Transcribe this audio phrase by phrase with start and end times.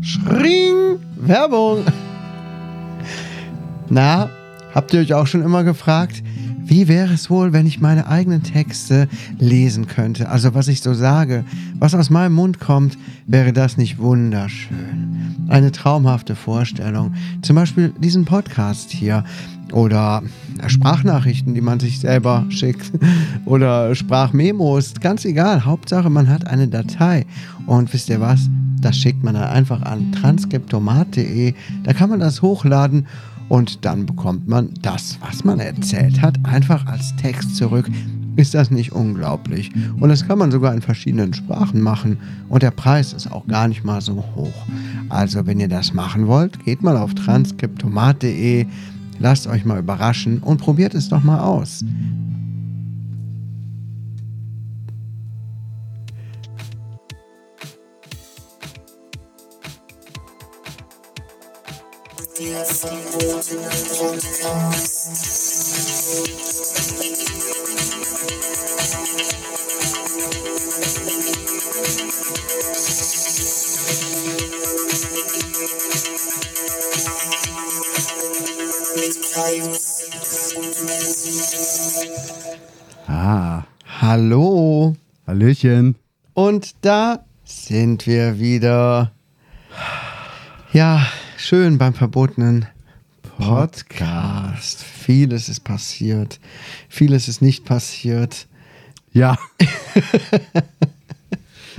[0.00, 0.98] Schring!
[1.16, 1.84] Werbung!
[3.88, 4.30] Na,
[4.74, 6.22] habt ihr euch auch schon immer gefragt,
[6.68, 10.28] wie wäre es wohl, wenn ich meine eigenen Texte lesen könnte?
[10.28, 11.44] Also was ich so sage,
[11.78, 15.46] was aus meinem Mund kommt, wäre das nicht wunderschön?
[15.48, 17.14] Eine traumhafte Vorstellung.
[17.40, 19.24] Zum Beispiel diesen Podcast hier
[19.72, 20.22] oder
[20.66, 22.92] Sprachnachrichten, die man sich selber schickt
[23.46, 25.64] oder Sprachmemos, ganz egal.
[25.64, 27.24] Hauptsache, man hat eine Datei.
[27.66, 28.50] Und wisst ihr was?
[28.80, 31.54] Das schickt man dann einfach an transkriptomat.de.
[31.84, 33.06] Da kann man das hochladen
[33.48, 37.88] und dann bekommt man das, was man erzählt hat, einfach als Text zurück.
[38.36, 39.72] Ist das nicht unglaublich?
[39.98, 43.66] Und das kann man sogar in verschiedenen Sprachen machen und der Preis ist auch gar
[43.66, 44.66] nicht mal so hoch.
[45.08, 48.66] Also, wenn ihr das machen wollt, geht mal auf transkriptomat.de,
[49.18, 51.84] lasst euch mal überraschen und probiert es doch mal aus.
[83.06, 83.64] Ah.
[84.00, 84.96] Hallo.
[85.26, 85.96] Hallöchen.
[86.34, 89.12] Und da sind wir wieder.
[90.72, 91.06] Ja,
[91.38, 92.66] schön beim verbotenen
[93.38, 94.82] Podcast.
[94.82, 96.40] Vieles ist passiert.
[96.88, 98.46] Vieles ist nicht passiert.
[99.12, 99.38] Ja.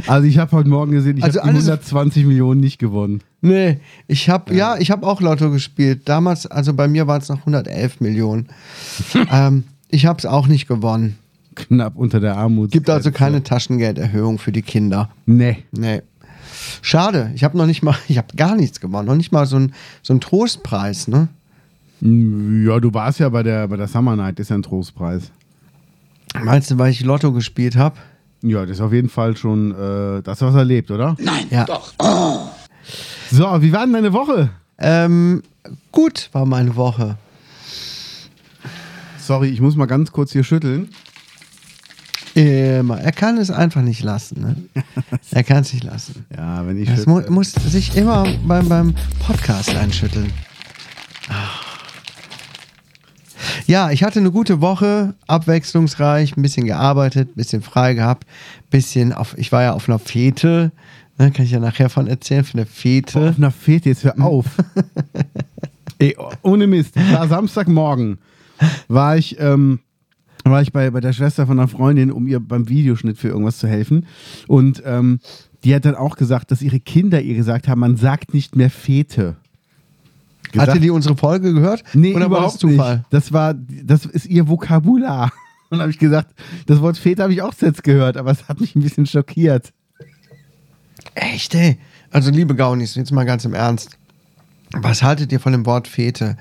[0.07, 3.21] also ich habe heute Morgen gesehen, ich also habe 120 Millionen nicht gewonnen.
[3.41, 4.75] Nee, ich habe ja.
[4.75, 4.81] ja.
[4.81, 6.01] ich habe auch Lotto gespielt.
[6.05, 8.47] Damals, also bei mir waren es noch 111 Millionen.
[9.31, 11.17] ähm, ich habe es auch nicht gewonnen.
[11.55, 12.71] Knapp unter der Armut.
[12.71, 15.09] Gibt also keine Taschengelderhöhung für die Kinder.
[15.25, 15.65] Nee.
[15.71, 16.01] Nee.
[16.81, 19.57] Schade, ich habe noch nicht mal, ich habe gar nichts gewonnen, noch nicht mal so
[19.57, 21.27] ein, so ein Trostpreis, ne?
[22.01, 24.63] Mm, ja, du warst ja bei der, bei der Summer Night, das ist ja ein
[24.63, 25.31] Trostpreis.
[26.43, 27.97] Meinst du, weil ich Lotto gespielt habe?
[28.41, 31.15] Ja, das ist auf jeden Fall schon äh, das, was erlebt, oder?
[31.19, 31.65] Nein, ja.
[31.65, 31.93] doch.
[31.99, 32.47] Oh.
[33.31, 34.49] So, wie war denn deine Woche?
[34.77, 35.43] Ähm,
[35.91, 37.17] gut war meine Woche.
[39.17, 40.89] Sorry, ich muss mal ganz kurz hier schütteln.
[42.35, 42.99] Immer.
[42.99, 44.41] Er kann es einfach nicht lassen.
[44.41, 44.83] Ne?
[45.31, 46.25] er kann es nicht lassen.
[46.35, 46.89] Ja, wenn ich.
[46.89, 48.95] Das mu muss sich immer beim, beim
[49.25, 50.31] Podcast einschütteln.
[53.67, 58.25] Ja, ich hatte eine gute Woche, abwechslungsreich, ein bisschen gearbeitet, ein bisschen frei gehabt,
[58.69, 60.71] bisschen auf, ich war ja auf einer Fete,
[61.17, 63.29] ne, kann ich ja nachher von erzählen, von der Fete.
[63.29, 64.45] Auf einer Fete, jetzt hör auf.
[65.99, 68.17] Ey, ohne Mist, war Samstagmorgen,
[68.87, 69.79] war ich ähm,
[70.43, 73.57] war ich bei, bei der Schwester von einer Freundin, um ihr beim Videoschnitt für irgendwas
[73.57, 74.05] zu helfen.
[74.47, 75.19] Und ähm,
[75.63, 78.69] die hat dann auch gesagt, dass ihre Kinder ihr gesagt haben, man sagt nicht mehr
[78.69, 79.35] Fete.
[80.51, 80.69] Gesagt.
[80.69, 81.83] Hatte die unsere Folge gehört?
[81.93, 82.97] Nee, Oder überhaupt war das Zufall?
[82.97, 83.07] Nicht.
[83.11, 85.31] Das war, das ist ihr Vokabular.
[85.69, 86.33] Und habe ich gesagt,
[86.65, 89.71] das Wort Fete habe ich auch jetzt gehört, aber es hat mich ein bisschen schockiert.
[91.13, 91.77] Echt, ey?
[92.09, 93.91] Also, liebe Gaunis, jetzt mal ganz im Ernst.
[94.71, 96.37] Was haltet ihr von dem Wort Fete?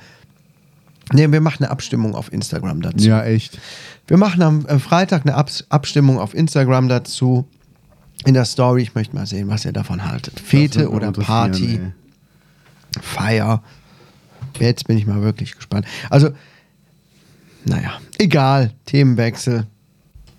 [1.12, 3.08] Nee, wir machen eine Abstimmung auf Instagram dazu.
[3.08, 3.58] Ja, echt.
[4.06, 7.46] Wir machen am äh, Freitag eine Ab Abstimmung auf Instagram dazu.
[8.24, 8.82] In der Story.
[8.82, 10.41] Ich möchte mal sehen, was ihr davon haltet.
[10.41, 11.80] Fete oder Party?
[11.80, 11.92] Ey.
[13.00, 13.62] Feier.
[14.58, 15.86] Jetzt bin ich mal wirklich gespannt.
[16.10, 16.30] Also,
[17.64, 18.72] naja, egal.
[18.86, 19.66] Themenwechsel.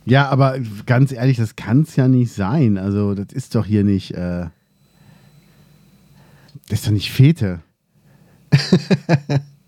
[0.05, 2.77] Ja, aber ganz ehrlich, das kann es ja nicht sein.
[2.77, 4.13] Also, das ist doch hier nicht.
[4.13, 4.47] Äh
[6.67, 7.61] das ist doch nicht Fete.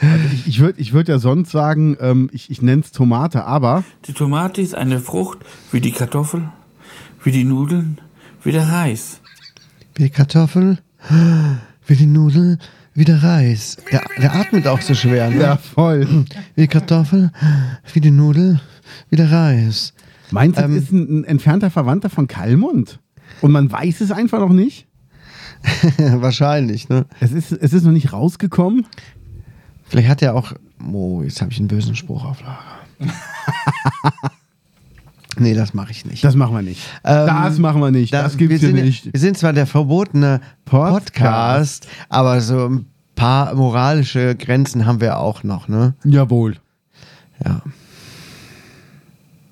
[0.00, 3.44] Also ich, ich würde ich würd ja sonst sagen, ähm, ich, ich nenne es Tomate,
[3.44, 3.84] aber.
[4.06, 5.38] Die Tomate ist eine Frucht
[5.72, 6.50] wie die Kartoffel,
[7.22, 8.00] wie die Nudeln,
[8.42, 9.20] wie der Reis.
[9.94, 10.78] Wie die Kartoffel,
[11.86, 12.58] wie die Nudeln,
[12.94, 13.76] wie der Reis.
[13.92, 15.40] Der, der atmet auch so schwer, ne?
[15.40, 16.06] Ja, voll.
[16.54, 17.30] Wie die Kartoffel,
[17.92, 18.60] wie die Nudel,
[19.08, 19.94] wie der Reis.
[20.30, 23.00] Meinst du, ähm, das ist ein, ein entfernter Verwandter von Kalmund?
[23.40, 24.86] Und man weiß es einfach noch nicht?
[25.98, 27.06] Wahrscheinlich, ne?
[27.20, 28.86] Es ist, es ist noch nicht rausgekommen.
[29.90, 30.52] Vielleicht hat er auch.
[30.92, 33.10] Oh, jetzt habe ich einen bösen Spruch auf Lager.
[35.36, 36.22] nee, das mache ich nicht.
[36.22, 36.80] Das machen wir nicht.
[37.02, 38.12] Ähm, das machen wir nicht.
[38.12, 39.12] Das, das gibt's hier nicht.
[39.12, 45.18] Wir sind zwar der verbotene Podcast, Podcast, aber so ein paar moralische Grenzen haben wir
[45.18, 45.94] auch noch, ne?
[46.04, 46.56] Jawohl.
[47.44, 47.60] Ja.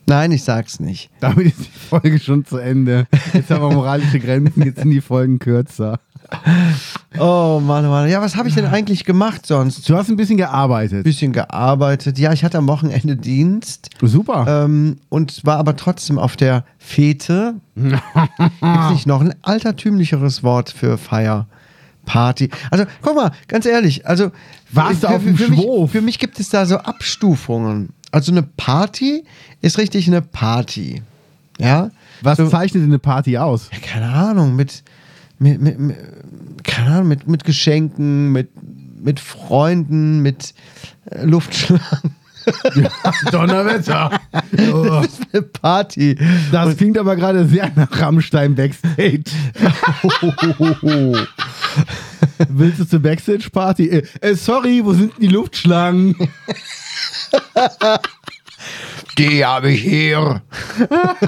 [0.06, 1.10] Nein, ich sag's nicht.
[1.20, 3.08] Damit ist die Folge schon zu Ende.
[3.34, 5.98] Jetzt haben wir moralische Grenzen, jetzt sind die Folgen kürzer.
[7.18, 8.08] Oh Mann, oh Mann.
[8.10, 9.88] Ja, was habe ich denn eigentlich gemacht sonst?
[9.88, 11.04] Du hast ein bisschen gearbeitet.
[11.04, 12.18] Bisschen gearbeitet.
[12.18, 14.64] Ja, ich hatte am Wochenende Dienst Super.
[14.64, 17.54] ähm, und war aber trotzdem auf der Fete.
[17.74, 21.46] Gibt's nicht noch ein altertümlicheres Wort für Feier?
[22.04, 22.48] Party.
[22.70, 24.30] Also, guck mal, ganz ehrlich, also
[24.72, 27.90] Warst du für, auf dem für, mich, für mich gibt es da so Abstufungen.
[28.10, 29.24] Also eine Party
[29.60, 31.02] ist richtig eine Party.
[31.58, 31.90] Ja?
[32.22, 33.68] Was so, zeichnet eine Party aus?
[33.72, 34.82] ja, keine Ahnung, mit,
[35.38, 35.96] mit, mit, mit
[36.68, 38.50] keine Ahnung, mit, mit Geschenken, mit,
[39.00, 40.54] mit Freunden, mit
[41.10, 42.14] äh, Luftschlangen.
[43.30, 44.20] Donnerwetter.
[44.72, 46.16] Oh, Das ist eine Party.
[46.52, 49.24] das klingt aber gerade sehr nach Rammstein Backstage.
[52.48, 53.88] Willst du zur Backstage-Party?
[53.88, 56.14] Äh, äh, sorry, wo sind denn die Luftschlangen?
[59.16, 60.42] Die habe ich hier.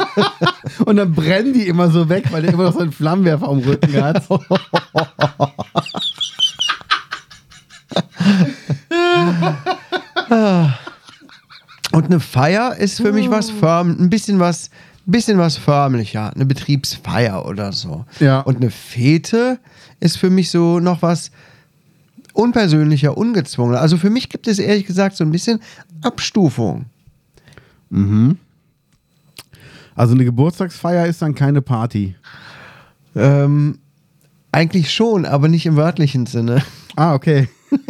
[0.85, 3.59] Und dann brennen die immer so weg, weil der immer noch so einen Flammenwerfer am
[3.59, 4.29] Rücken hat.
[11.93, 14.71] Und eine Feier ist für mich was förm, ein bisschen was,
[15.07, 18.05] ein bisschen was förmlicher, eine Betriebsfeier oder so.
[18.21, 18.41] Ja.
[18.41, 19.59] Und eine Fete
[19.99, 21.33] ist für mich so noch was
[22.33, 23.81] unpersönlicher, ungezwungener.
[23.81, 25.61] Also für mich gibt es ehrlich gesagt so ein bisschen
[26.03, 26.87] Abstufung.
[29.95, 32.15] Also eine Geburtstagsfeier ist dann keine Party.
[33.15, 33.79] Ähm,
[34.53, 36.63] eigentlich schon, aber nicht im wörtlichen Sinne.
[36.97, 37.49] Ah, okay.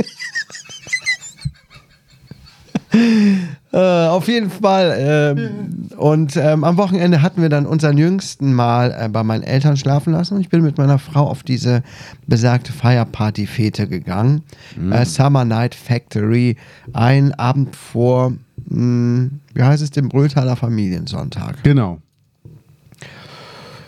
[3.73, 4.97] Äh, auf jeden Fall.
[4.99, 9.77] Ähm, und ähm, am Wochenende hatten wir dann unseren Jüngsten mal äh, bei meinen Eltern
[9.77, 10.35] schlafen lassen.
[10.35, 11.85] Und ich bin mit meiner Frau auf diese
[12.27, 14.43] besagte Feierparty-Fete gegangen.
[14.91, 16.57] Äh, Summer Night Factory.
[16.93, 18.33] Ein Abend vor,
[18.71, 21.63] mh, wie heißt es, dem Bröthaler Familiensonntag.
[21.63, 22.01] Genau.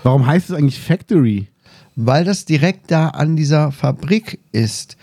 [0.02, 1.49] Warum heißt es eigentlich Factory?
[1.96, 4.96] Weil das direkt da an dieser Fabrik ist.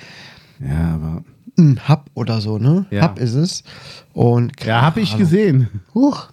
[0.60, 1.24] Ja, aber.
[1.58, 2.86] Ein Hub oder so, ne?
[2.90, 3.10] Ja.
[3.10, 3.64] Hub ist es.
[4.14, 5.68] Und Ja, habe ich gesehen.
[5.94, 6.28] Huch.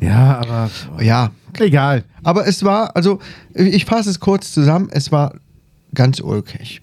[0.00, 0.70] Ja, aber.
[1.00, 1.30] Ja,
[1.60, 2.04] Egal.
[2.22, 3.20] Aber es war, also
[3.54, 5.34] ich fasse es kurz zusammen, es war
[5.94, 6.80] ganz ulkig.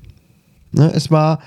[0.72, 1.40] Ne, es war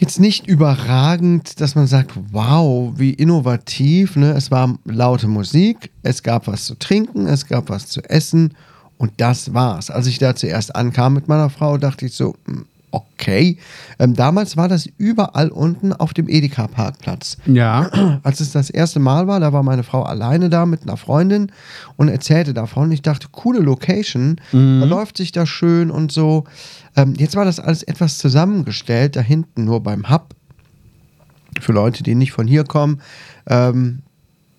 [0.00, 4.16] jetzt nicht überragend, dass man sagt, wow, wie innovativ.
[4.16, 4.32] Ne?
[4.32, 8.54] Es war laute Musik, es gab was zu trinken, es gab was zu essen
[8.96, 9.90] und das war's.
[9.90, 13.58] Als ich da zuerst ankam mit meiner Frau, dachte ich so, hm, okay.
[13.98, 17.90] Ähm, damals war das überall unten auf dem Edeka-Parkplatz Ja.
[18.22, 21.52] als es das erste Mal war, da war meine Frau alleine da mit einer Freundin
[21.96, 22.90] und erzählte davon.
[22.92, 26.44] Ich dachte, coole Location, verläuft sich da schön und so.
[26.98, 30.34] Ähm, jetzt war das alles etwas zusammengestellt, da hinten nur beim Hub.
[31.60, 33.00] Für Leute, die nicht von hier kommen.
[33.48, 34.00] Ähm,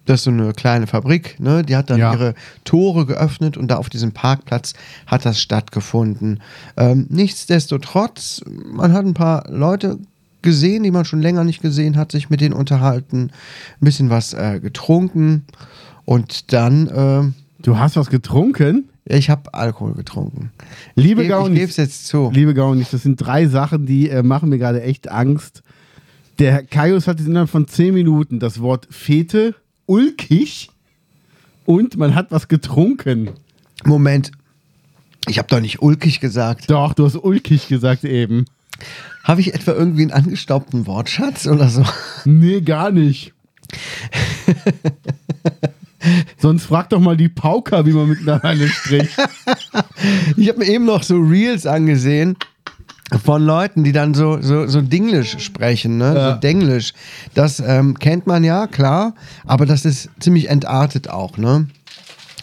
[0.05, 1.63] das ist so eine kleine Fabrik, ne?
[1.63, 2.13] Die hat dann Ja.
[2.13, 2.33] ihre
[2.63, 4.73] Tore geöffnet und da auf diesem Parkplatz
[5.05, 6.41] hat das stattgefunden.
[6.77, 9.99] Ähm, nichtsdestotrotz, man hat ein paar Leute
[10.41, 13.29] gesehen, die man schon länger nicht gesehen hat, sich mit denen unterhalten,
[13.81, 15.45] ein bisschen was äh, getrunken
[16.05, 18.88] und dann, ähm, Du hast was getrunken?
[19.17, 20.51] Ich habe Alkohol getrunken.
[20.95, 22.31] Liebe ich gebe Gaunis, es jetzt zu.
[22.33, 25.63] liebe Gaunis, das sind drei Sachen, die äh, machen mir gerade echt Angst.
[26.37, 29.55] Der Herr Kaius hat innerhalb von zehn Minuten das Wort Fete,
[29.87, 30.69] ulkig
[31.65, 33.31] und man hat was getrunken.
[33.83, 34.31] Moment,
[35.27, 36.69] ich habe doch nicht ulkig gesagt.
[36.69, 38.45] Doch, du hast ulkig gesagt eben.
[39.23, 41.83] Habe ich etwa irgendwie einen angestaubten Wortschatz oder so?
[42.25, 43.33] Nee, gar nicht.
[46.37, 49.17] Sonst frag doch mal die Pauker, wie man miteinander spricht.
[50.37, 52.37] Ich habe mir eben noch so Reels angesehen
[53.23, 56.13] von Leuten, die dann so, so, so Dinglisch sprechen, ne?
[56.15, 56.33] Ja.
[56.33, 56.93] so Denglisch.
[57.33, 61.67] Das ähm, kennt man ja, klar, aber das ist ziemlich entartet auch, ne?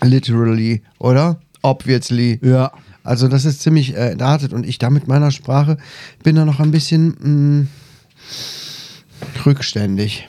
[0.03, 1.39] Literally, oder?
[1.63, 2.39] Obviously.
[2.43, 2.73] Ja.
[3.05, 5.79] Also das ist ziemlich äh, entartet und ich da mit meiner Sprache
[6.25, 10.29] bin da noch ein bisschen mh, rückständig.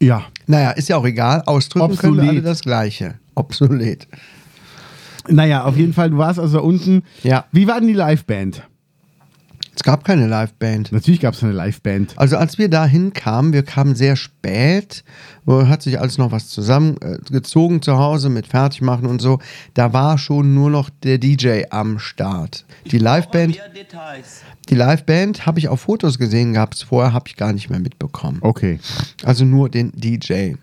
[0.00, 0.24] Ja.
[0.46, 1.42] Naja, ist ja auch egal.
[1.46, 2.28] Ausdrücken können wir Obsolet.
[2.30, 3.14] alle das Gleiche.
[3.34, 4.08] Obsolet.
[5.28, 7.02] Naja, auf jeden Fall, du warst also unten.
[7.22, 7.44] Ja.
[7.52, 8.62] Wie war denn die Liveband?
[9.80, 10.92] Es gab keine Liveband.
[10.92, 12.12] Natürlich gab es eine Liveband.
[12.16, 15.04] Also als wir da hinkamen, wir kamen sehr spät,
[15.46, 19.38] hat sich alles noch was zusammengezogen zu Hause mit Fertigmachen und so.
[19.72, 22.66] Da war schon nur noch der DJ am Start.
[22.90, 23.58] Die Liveband,
[24.68, 27.80] die Liveband habe ich auf Fotos gesehen, gab es vorher, habe ich gar nicht mehr
[27.80, 28.36] mitbekommen.
[28.42, 28.80] Okay.
[29.24, 30.56] Also nur den DJ.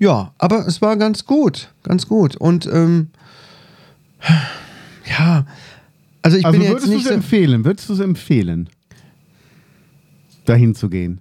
[0.00, 2.34] Ja, aber es war ganz gut, ganz gut.
[2.34, 3.10] Und ähm,
[5.16, 5.46] ja,
[6.22, 7.64] also ich also bin jetzt würdest du nicht so, empfehlen?
[7.64, 8.68] Würdest du es empfehlen?
[10.44, 11.20] Dahin zu gehen.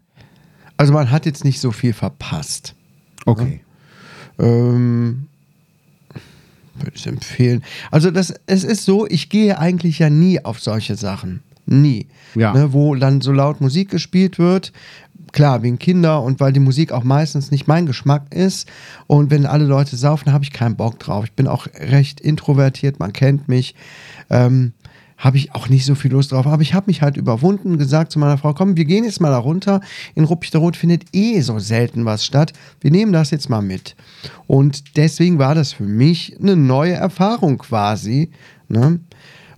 [0.77, 2.75] also man hat jetzt nicht so viel verpasst.
[3.25, 3.62] Okay.
[4.39, 5.27] Ähm,
[6.75, 7.63] würde ich empfehlen.
[7.91, 11.44] Also das, es ist so, ich gehe eigentlich ja nie auf solche Sachen.
[11.65, 12.08] Nie.
[12.34, 12.53] Ja.
[12.53, 14.72] Ne, wo dann so laut Musik gespielt wird.
[15.32, 18.68] Klar, wegen Kinder und weil die Musik auch meistens nicht mein Geschmack ist.
[19.06, 21.25] Und wenn alle Leute saufen, habe ich keinen Bock drauf.
[21.25, 23.75] Ich bin auch recht introvertiert, man kennt mich.
[24.32, 24.74] Ähm,
[25.20, 26.48] habe ich auch nicht so viel Lust drauf.
[26.48, 29.30] Aber ich habe mich halt überwunden, gesagt zu meiner Frau, komm, wir gehen jetzt mal
[29.30, 29.82] da runter.
[30.16, 32.54] In Ruppichteroth findet eh so selten was statt.
[32.80, 33.96] Wir nehmen das jetzt mal mit.
[34.48, 38.32] Und deswegen war das für mich eine neue Erfahrung quasi.
[38.70, 39.02] Ne?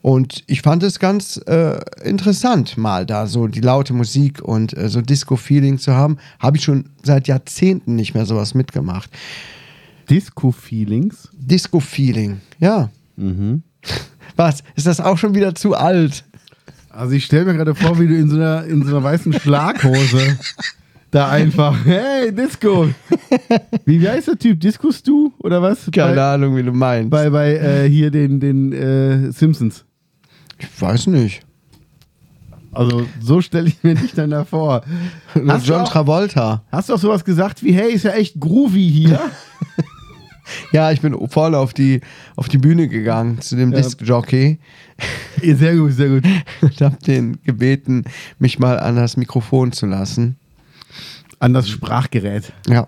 [0.02, 4.90] Und ich fand es ganz äh, interessant, mal da so die laute Musik und äh,
[4.90, 6.18] so Disco-Feeling zu haben.
[6.40, 9.12] Habe ich schon seit Jahrzehnten nicht mehr sowas mitgemacht.
[10.10, 11.30] Disco-Feelings.
[11.34, 12.90] Disco-Feeling, ja.
[14.36, 14.64] Was?
[14.76, 16.24] Ist das auch schon wieder zu alt?
[16.90, 19.34] Also ich stelle mir gerade vor, wie du in so einer, in so einer weißen
[19.34, 20.38] Schlaghose
[21.10, 22.90] da einfach, hey, Disco.
[23.86, 24.60] Wie, wie heißt der Typ?
[24.60, 25.90] Disco Stu oder was?
[25.92, 27.10] Keine bei, Ahnung, wie du meinst.
[27.10, 29.86] bei, bei äh, hier den, den äh, Simpsons.
[30.58, 31.42] ich weiß nicht.
[32.74, 34.82] Also so stelle ich mir dich dann da vor.
[35.48, 36.64] Hast du John auch- Travolta.
[36.72, 39.20] Hast du auch sowas gesagt wie, hey, ist ja echt groovy hier?
[40.72, 42.02] Ja, ich bin voll auf die,
[42.36, 43.78] auf die Bühne gegangen zu dem Ja.
[43.78, 44.60] Disc-Jockey
[45.42, 46.24] sehr gut, sehr gut.
[46.62, 48.06] und habe den gebeten,
[48.40, 50.38] mich mal an das Mikrofon zu lassen.
[51.40, 52.52] An das Sprachgerät.
[52.68, 52.88] Ja.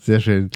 [0.00, 0.50] Sehr schön.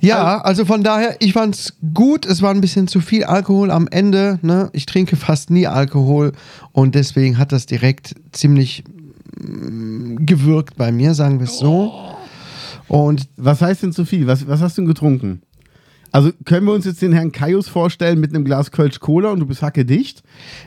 [0.00, 2.24] Ja, also von daher, ich fand's gut.
[2.24, 4.38] Es war ein bisschen zu viel Alkohol am Ende.
[4.42, 4.70] Ne?
[4.72, 6.32] Ich trinke fast nie Alkohol
[6.72, 8.84] und deswegen hat das direkt ziemlich
[9.40, 11.92] mm, gewirkt bei mir, sagen wir es so.
[12.86, 14.26] Und Was heißt denn zu viel?
[14.28, 15.42] Was, was hast du denn getrunken?
[16.12, 19.40] Also können wir uns jetzt den Herrn Kaius vorstellen mit einem Glas Kölsch Cola und
[19.40, 20.22] du bist hacke dicht?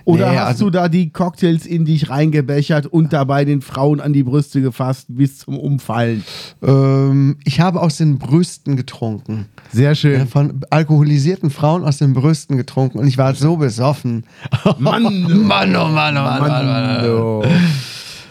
[0.06, 4.00] Oder Nee, hast also- du da die Cocktails in dich reingebechert und dabei den Frauen
[4.02, 6.24] an die Brüste gefasst bis zum Umfallen?
[6.62, 9.48] ähm, ich habe aus den Brüsten getrunken.
[9.72, 10.28] Sehr Äh, schön.
[10.28, 14.26] Von alkoholisierten Frauen aus den Brüsten getrunken und ich war so besoffen.
[14.80, 15.04] Mann,
[15.48, 17.50] Mann, oh Mann, oh Mann, oh Mann, oh Mann.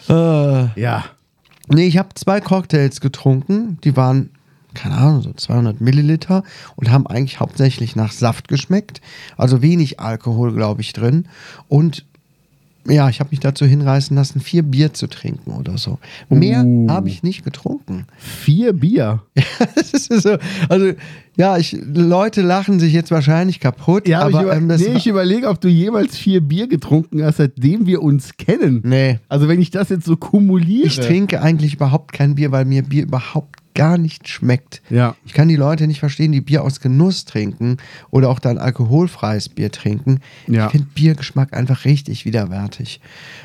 [0.09, 0.73] oh.
[0.75, 1.05] Äh, Ja.
[1.73, 3.79] Nee, ich habe zwei Cocktails getrunken.
[3.85, 4.31] Die waren,
[4.75, 6.43] keine Ahnung, so 200 Milliliter
[6.77, 9.01] und haben eigentlich hauptsächlich nach Saft geschmeckt.
[9.37, 11.27] Also wenig Alkohol, glaube ich, drin.
[11.69, 12.05] Und
[12.89, 15.99] ja, ich habe mich dazu hinreißen lassen, vier Bier zu trinken oder so.
[16.29, 16.89] Mehr Uh.
[16.89, 18.07] habe ich nicht getrunken.
[18.17, 19.23] Vier Bier.
[19.85, 20.93] so, also,
[21.37, 24.09] ja, ich, Leute lachen sich jetzt wahrscheinlich kaputt.
[24.09, 27.23] Ja, aber, aber ich, über, ähm, nee, ich überlege, ob du jemals vier Bier getrunken
[27.23, 28.83] hast, seitdem wir uns kennen.
[28.85, 29.19] nee.
[29.29, 30.87] Also wenn ich das jetzt so kumuliere.
[30.87, 34.83] Ich trinke eigentlich überhaupt kein Bier, weil mir Bier überhaupt gar nicht schmeckt.
[34.91, 35.15] Ja.
[35.25, 37.79] Ich kann die Leute nicht verstehen, die Bier aus Genuss trinken
[38.11, 40.21] oder auch dann alkoholfreies Bier trinken.
[40.47, 40.67] Ja.
[40.67, 43.01] Ich finde Biergeschmack einfach richtig widerwärtig.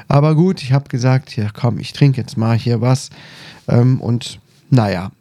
[0.07, 3.09] Aber gut, ich habe gesagt, hier komm, ich trinke jetzt mal hier was.
[3.67, 4.39] Ähm, und
[4.69, 5.11] naja,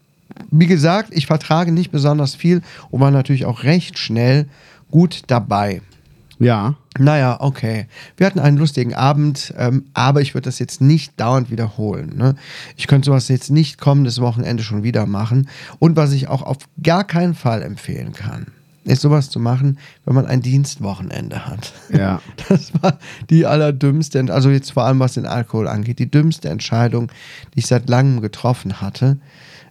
[0.50, 4.46] wie gesagt, ich vertrage nicht besonders viel und war natürlich auch recht schnell
[4.90, 5.80] gut dabei.
[6.38, 6.75] Ja.
[6.99, 7.87] Naja, okay.
[8.17, 12.17] Wir hatten einen lustigen Abend, ähm, aber ich würde das jetzt nicht dauernd wiederholen.
[12.17, 12.35] Ne?
[12.76, 15.49] Ich könnte sowas jetzt nicht kommendes Wochenende schon wieder machen.
[15.79, 18.47] Und was ich auch auf gar keinen Fall empfehlen kann,
[18.85, 21.73] ist sowas zu machen, wenn man ein Dienstwochenende hat.
[21.91, 22.21] Ja.
[22.49, 22.99] Das war
[23.31, 27.11] die allerdümmste, also jetzt vor allem was den Alkohol angeht, die dümmste Entscheidung,
[27.55, 29.19] die ich seit langem getroffen hatte,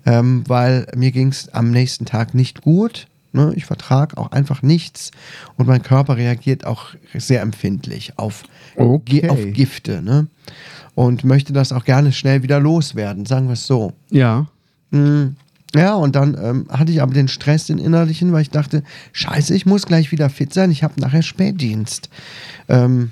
[0.06, 3.08] ähm, weil mir ging es am nächsten Tag nicht gut.
[3.34, 3.52] Ne?
[3.56, 5.12] Ich vertrage auch einfach nichts
[5.58, 8.44] und mein Körper reagiert auch sehr empfindlich auf,
[8.76, 9.30] Okay.
[9.30, 10.28] Auf Gifte ne?
[10.96, 13.94] und möchte das auch gerne schnell wieder loswerden, sagen wir es so.
[14.10, 14.48] Ja.
[14.92, 15.36] Mm,
[15.76, 19.56] Ja, und dann ähm, hatte ich aber den Stress, den innerlichen, weil ich dachte, scheiße,
[19.56, 22.10] ich muss gleich wieder fit sein, ich habe nachher Spätdienst.
[22.70, 23.12] Ähm,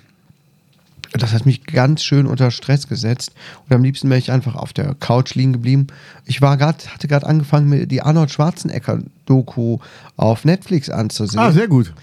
[1.14, 3.34] das hat mich ganz schön unter Stress gesetzt.
[3.68, 5.88] Und am liebsten wäre ich einfach auf der Couch liegen geblieben.
[6.26, 9.80] Ich war gerade, hatte gerade angefangen, mir die Arnold Schwarzenegger-Doku
[10.16, 11.40] auf Netflix anzusehen.
[11.40, 11.94] Ah, sehr gut.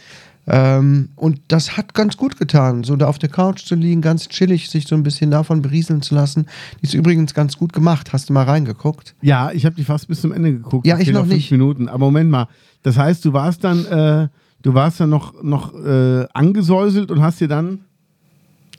[0.50, 4.28] Ähm, und das hat ganz gut getan, so da auf der Couch zu liegen, ganz
[4.28, 6.46] chillig, sich so ein bisschen davon berieseln zu lassen.
[6.80, 8.12] Die ist übrigens ganz gut gemacht.
[8.14, 9.14] Hast du mal reingeguckt?
[9.20, 10.86] Ja, ich habe die fast bis zum Ende geguckt.
[10.86, 11.50] Ja, ich noch fünf nicht.
[11.50, 11.88] Minuten.
[11.88, 12.48] Aber Moment mal.
[12.82, 14.28] Das heißt, du warst dann, äh,
[14.62, 17.80] du warst dann noch, noch äh, angesäuselt und hast dir dann.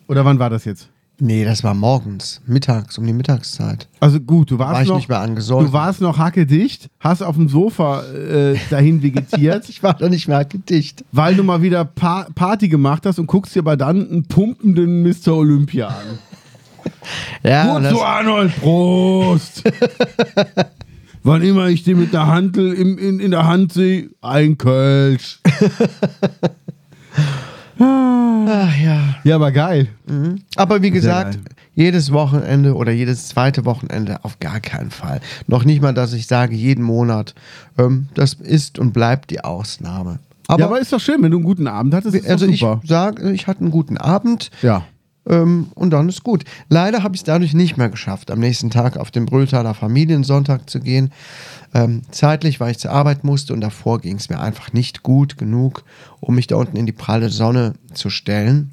[0.09, 0.89] Oder wann war das jetzt?
[1.21, 3.87] Nee, das war morgens, mittags, um die Mittagszeit.
[3.99, 5.69] Also gut, du warst War ich noch, nicht mehr angesäuselt.
[5.69, 10.27] Du warst noch hackedicht, hast auf dem Sofa äh, dahin vegetiert, Ich war da nicht
[10.27, 11.03] mehr gedicht.
[11.11, 15.03] weil du mal wieder pa Party gemacht hast und guckst dir aber dann einen pumpenden
[15.03, 15.35] Mr.
[15.35, 16.19] Olympia an.
[17.43, 19.63] Ja, Gut so, Arnold, Prost!
[21.23, 25.39] Wann immer ich den mit der Hantel im, in, in der Hand sehe, ein Kölsch.
[27.79, 29.15] Ach ja.
[29.23, 29.87] Ja, aber geil.
[30.55, 31.39] Aber wie gesagt,
[31.75, 35.21] jedes Wochenende oder jedes zweite Wochenende auf gar keinen Fall.
[35.47, 37.35] Noch nicht mal, dass ich sage, jeden Monat.
[37.77, 40.19] Ähm, das ist und bleibt die Ausnahme.
[40.47, 42.27] Aber, ja, aber ist doch schön, wenn du einen guten Abend hattest.
[42.27, 44.49] Also ich sage, ich hatte einen guten Abend.
[44.61, 44.83] ja.
[45.27, 46.43] Ähm, und dann ist gut.
[46.69, 50.69] Leider habe ich es dadurch nicht mehr geschafft, am nächsten Tag auf den Brülltaler Familiensonntag
[50.69, 51.11] zu gehen.
[51.73, 55.37] Ähm, zeitlich, weil ich zur Arbeit musste und davor ging es mir einfach nicht gut
[55.37, 55.83] genug,
[56.19, 58.71] um mich da unten in die pralle Sonne zu stellen.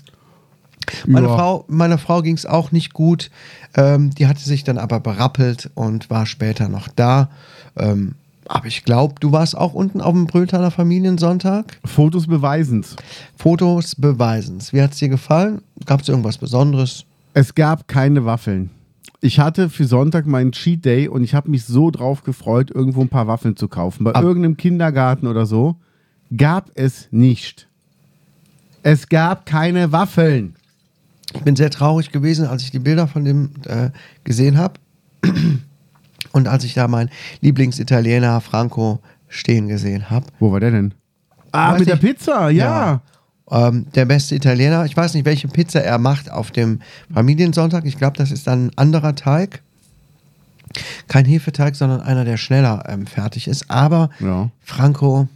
[1.07, 1.35] Meine Ja.
[1.37, 3.31] Frau, meiner Frau ging es auch nicht gut.
[3.75, 7.29] Ähm, die hatte sich dann aber berappelt und war später noch da.
[7.77, 8.15] Ähm,
[8.49, 11.79] aber ich glaube, du warst auch unten auf dem Brülltaler Familiensonntag.
[11.85, 12.97] Fotos beweisens.
[13.37, 14.73] Fotos beweisens.
[14.73, 15.63] Wie hat es dir gefallen?
[15.85, 17.05] Gab es irgendwas Besonderes?
[17.35, 18.71] Es gab keine Waffeln.
[19.21, 23.01] Ich hatte für Sonntag meinen Cheat Day und ich habe mich so drauf gefreut, irgendwo
[23.01, 24.05] ein paar Waffeln zu kaufen.
[24.05, 25.77] Bei Ab- irgendeinem Kindergarten oder so
[26.37, 27.69] gab es nicht.
[28.83, 30.55] Es gab keine Waffeln.
[31.35, 33.91] Ich bin sehr traurig gewesen, als ich die Bilder von dem äh,
[34.25, 34.75] gesehen habe.
[36.37, 37.09] Und als ich da meinen
[37.41, 40.27] Lieblingsitaliener Franco stehen gesehen habe.
[40.39, 40.93] Wo war der denn?
[41.51, 42.01] Ah, mit der ich.
[42.03, 43.01] Pizza, ja.
[43.51, 44.85] Ähm, der beste Italiener.
[44.85, 46.81] Ich weiß nicht, welche Pizza er macht auf dem
[47.13, 47.87] Familiensonntag.
[47.87, 49.63] Ich glaube, das ist dann ein anderer Teig.
[51.09, 53.71] Kein Hefeteig, sondern einer, der schneller ähm, fertig ist.
[53.71, 54.51] Aber Ja.
[54.63, 55.29] Franco,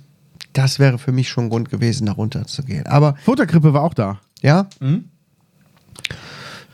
[0.52, 2.86] das wäre für mich schon Grund gewesen, da runter zu gehen.
[2.86, 4.20] Aber Futterkrippe war auch da.
[4.42, 4.66] ja.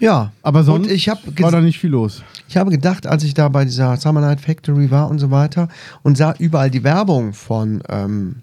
[0.01, 0.33] Ja.
[0.43, 2.25] Aber sonst ich war da nicht viel los.
[2.49, 5.69] Ich habe gedacht, als ich da bei dieser Summer Night Factory war und so weiter
[6.03, 8.37] und sah überall die Werbung von ähm,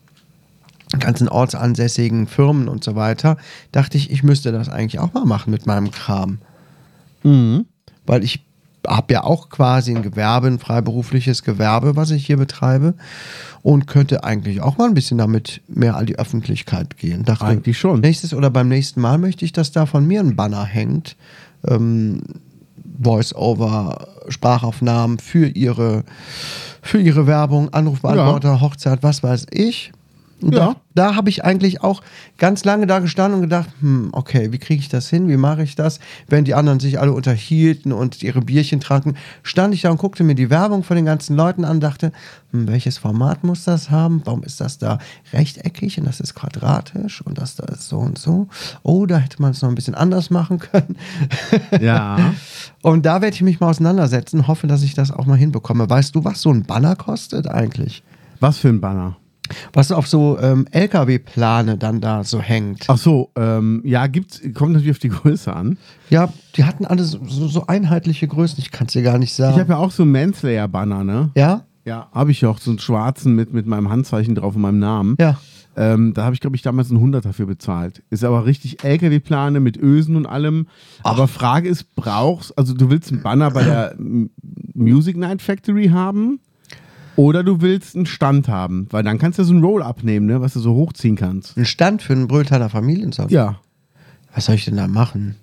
[1.00, 3.38] ganzen ortsansässigen Firmen und so weiter,
[3.72, 6.40] dachte ich, ich müsste das eigentlich auch mal machen mit meinem Kram.
[7.24, 7.66] Mhm.
[8.06, 8.46] Weil ich
[8.86, 12.96] habe ja auch quasi ein Gewerbe, ein freiberufliches Gewerbe, was ich hier betreibe
[13.62, 17.24] und könnte eigentlich auch mal ein bisschen damit mehr an die Öffentlichkeit gehen.
[17.24, 18.02] Dachte, Eigentlich schon.
[18.02, 21.16] Nächstes oder beim nächsten Mal möchte ich, dass da von mir ein Banner hängt.
[21.66, 22.22] Ähm,
[23.02, 26.04] Voice-over, Sprachaufnahmen für ihre,
[26.82, 29.92] für ihre Werbung, Anrufbeantworter, Hochzeit, was weiß ich.
[30.44, 30.60] Und Ja.
[30.60, 32.02] Da, da habe ich eigentlich auch
[32.38, 35.28] ganz lange da gestanden und gedacht, hm, okay, wie kriege ich das hin?
[35.28, 36.00] Wie mache ich das?
[36.28, 40.24] Während die anderen sich alle unterhielten und ihre Bierchen tranken, stand ich da und guckte
[40.24, 42.12] mir die Werbung von den ganzen Leuten an, dachte,
[42.52, 44.22] hm, welches Format muss das haben?
[44.26, 45.00] Warum ist das da
[45.32, 48.48] rechteckig und das ist quadratisch und das da ist so und so?
[48.84, 50.98] Oh, da hätte man es noch ein bisschen anders machen können.
[51.82, 52.34] Ja.
[52.82, 55.90] Und da werde ich mich mal auseinandersetzen, hoffe, dass ich das auch mal hinbekomme.
[55.90, 58.04] Weißt du, was so ein Banner kostet eigentlich?
[58.42, 59.16] Was für ein Banner?
[59.74, 62.86] Was auf so ähm, LKW-Plane dann da so hängt.
[62.88, 65.78] Ach so, ähm, ja, gibt's, kommt natürlich auf die Größe an.
[66.10, 69.36] Ja, die hatten alle so, so, einheitliche Größen, ich kann es dir gar nicht Ich
[69.36, 69.60] sagen.
[69.60, 71.32] habe ja auch so einen Manslayer-Banner, ne?
[71.36, 71.64] ja?
[71.86, 74.80] Ja, habe ich ja auch so einen schwarzen mit, mit meinem Handzeichen drauf und meinem
[74.80, 75.18] Namen.
[75.20, 75.38] Ja.
[75.76, 78.04] Ähm, da habe ich, glaube ich, damals einen Hunderter dafür bezahlt.
[78.10, 80.68] Ist aber richtig LKW-Plane mit Ösen und allem.
[81.02, 83.96] Aber Frage ist, brauchst, also du willst einen Banner bei der
[84.74, 86.40] Music Night Factory haben
[87.16, 90.42] oder du willst einen Stand haben, weil dann kannst du so ein Roll-Up nehmen, ne,
[90.42, 91.58] was du so hochziehen kannst.
[91.58, 93.30] Ein Stand für einen Brülltaler Familiensong.
[93.30, 93.60] Ja.
[94.34, 95.36] Was soll ich denn da machen?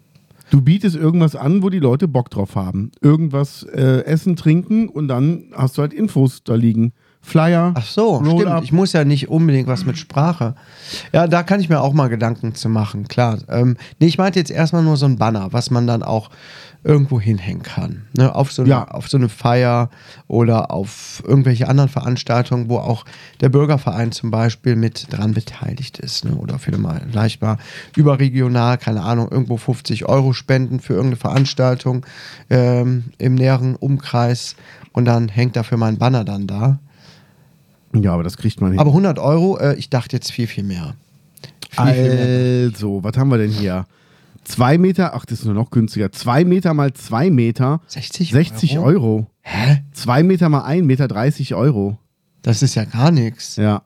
[0.51, 2.91] Du bietest irgendwas an, wo die Leute Bock drauf haben.
[3.01, 6.93] Irgendwas äh, essen, trinken und dann hast du halt Infos da liegen.
[7.23, 7.73] Flyer.
[7.77, 8.65] Ach so, stimmt.
[8.65, 10.55] Ich muss ja nicht unbedingt was mit Sprache.
[11.13, 13.39] Ja, da kann ich mir auch mal Gedanken zu machen, klar.
[13.49, 16.31] Ähm, nee, ich meinte jetzt erstmal nur so ein Banner, was man dann auch
[16.83, 18.07] irgendwo hinhängen kann.
[18.17, 18.35] Ne?
[18.35, 18.89] Auf, so eine, Ja.
[18.89, 19.91] auf so eine Feier
[20.29, 23.05] oder auf irgendwelche anderen Veranstaltungen, wo auch
[23.43, 26.25] der Bürgerverein zum Beispiel mit dran beteiligt ist.
[26.25, 26.35] Ne?
[26.35, 27.59] Oder vielleicht mal
[27.97, 32.07] überregional, keine Ahnung, irgendwo 50 Euro spenden für irgendeine Veranstaltung
[32.49, 34.57] ähm, im näheren Umkreis
[34.93, 36.79] und dann hängt dafür mein Banner dann da.
[37.94, 38.81] Ja, aber das kriegt man hin.
[38.81, 40.94] Aber 100 Euro, äh, ich dachte jetzt viel, viel mehr.
[41.70, 42.66] Viel, viel mehr.
[42.72, 43.87] Also, was haben wir denn hier?
[44.44, 46.11] Zwei Meter, ach, das ist nur noch günstiger.
[46.12, 48.87] Zwei Meter mal zwei Meter, 60, 60 Euro?
[48.87, 49.26] Euro.
[49.42, 49.83] Hä?
[49.92, 51.98] Zwei Meter mal ein Meter, 30 Euro.
[52.42, 53.57] Das ist ja gar nichts.
[53.57, 53.83] Ja.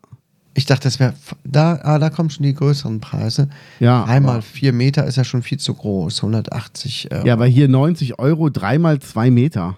[0.56, 1.14] Ich dachte, das wäre.
[1.42, 3.48] Da, ah, da kommen schon die größeren Preise.
[3.80, 6.18] Ja, Einmal aber- vier Meter ist ja schon viel zu groß.
[6.22, 7.26] 180 Euro.
[7.26, 9.76] Ja, aber hier 90 Euro, dreimal zwei Meter.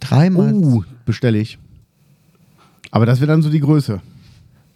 [0.00, 1.58] Dreimal Uh, bestelle ich.
[2.90, 4.00] Aber das wäre dann so die Größe.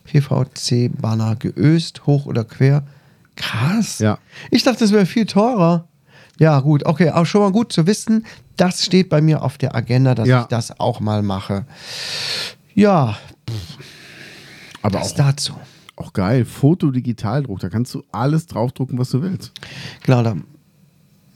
[0.05, 2.85] PVC-Banner geöst, hoch oder quer.
[3.37, 3.99] Krass.
[3.99, 4.19] Ja.
[4.51, 5.89] Ich dachte, das wäre viel teurer.
[6.39, 8.27] Ja, gut, okay, auch schon mal gut zu wissen.
[8.57, 10.43] Das steht bei mir auf der Agenda, dass Ja.
[10.43, 11.65] ich das auch mal mache.
[12.75, 13.17] Ja,
[14.83, 15.55] Aber das auch, dazu.
[15.97, 16.45] auch geil.
[16.45, 17.61] Foto-Digitaldruck.
[17.61, 19.53] Da kannst du alles draufdrucken, was du willst.
[20.05, 20.37] Genau, da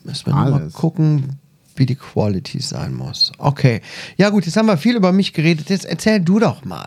[0.05, 1.39] müssen wir mal gucken,
[1.79, 3.33] wie die Quality sein muss.
[3.39, 3.81] Okay.
[4.17, 5.71] Ja, gut, jetzt haben wir viel über mich geredet.
[5.71, 6.87] Jetzt erzähl du doch mal.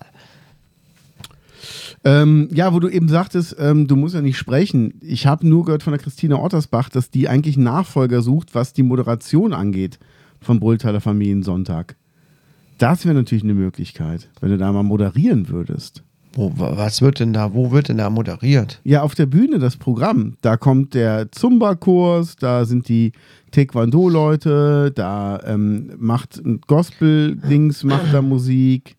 [2.04, 4.96] Ähm, ja, wo du eben sagtest, ähm, du musst ja nicht sprechen.
[5.02, 8.82] Ich habe nur gehört von der Christina Ottersbach, dass die eigentlich Nachfolger sucht, was die
[8.84, 10.00] Moderation angeht
[10.40, 11.96] vom Brülltaler Familiensonntag.
[12.80, 16.02] Das wäre natürlich eine Möglichkeit, wenn du da mal moderieren würdest.
[16.34, 18.80] Wo, wa- was wird denn da, wo wird denn da moderiert?
[18.84, 20.38] Ja, auf der Bühne das Programm.
[20.42, 23.12] Da kommt der Zumba-Kurs, da sind die
[23.52, 28.96] Taekwondo-Leute, da ähm, macht ein Gospel-Dings, macht da Musik.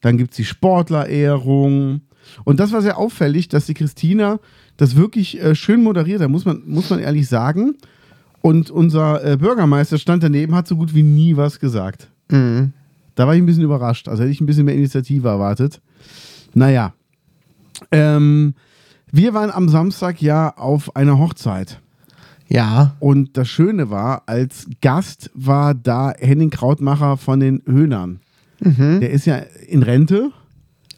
[0.00, 2.00] Dann gibt es die Sportlerehrung.
[2.44, 4.40] Und das war sehr auffällig, dass die Christina
[4.76, 7.76] das wirklich äh, schön moderiert hat, muss man, muss man ehrlich sagen.
[8.40, 12.08] Und unser äh, Bürgermeister stand daneben, hat so gut wie nie was gesagt.
[12.30, 12.72] Mhm.
[13.14, 14.08] Da war ich ein bisschen überrascht.
[14.08, 15.80] Also hätte ich ein bisschen mehr Initiative erwartet.
[16.54, 16.94] Naja.
[17.90, 18.54] Ähm,
[19.10, 21.81] wir waren am Samstag ja auf einer Hochzeit.
[22.52, 22.96] Ja.
[23.00, 28.20] Und das Schöne war, als Gast war da Henning Krautmacher von den Höhnern.
[28.60, 29.36] Der ist ja
[29.66, 30.30] in Rente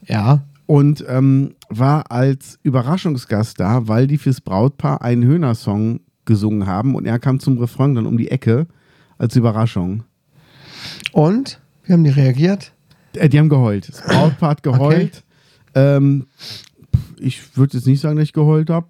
[0.05, 0.43] Ja.
[0.67, 7.05] und ähm, war als Überraschungsgast da, weil die fürs Brautpaar einen Höhner-Song gesungen haben und
[7.05, 8.67] er kam zum Refrain dann um die Ecke
[9.17, 10.03] als Überraschung.
[11.11, 11.59] Und?
[11.85, 12.73] Wie haben die reagiert?
[13.13, 13.89] Äh, die haben geheult.
[13.89, 15.23] Das Brautpaar hat geheult.
[15.73, 16.25] Ähm,
[17.17, 18.87] ich würde jetzt nicht sagen, dass ich geheult habe.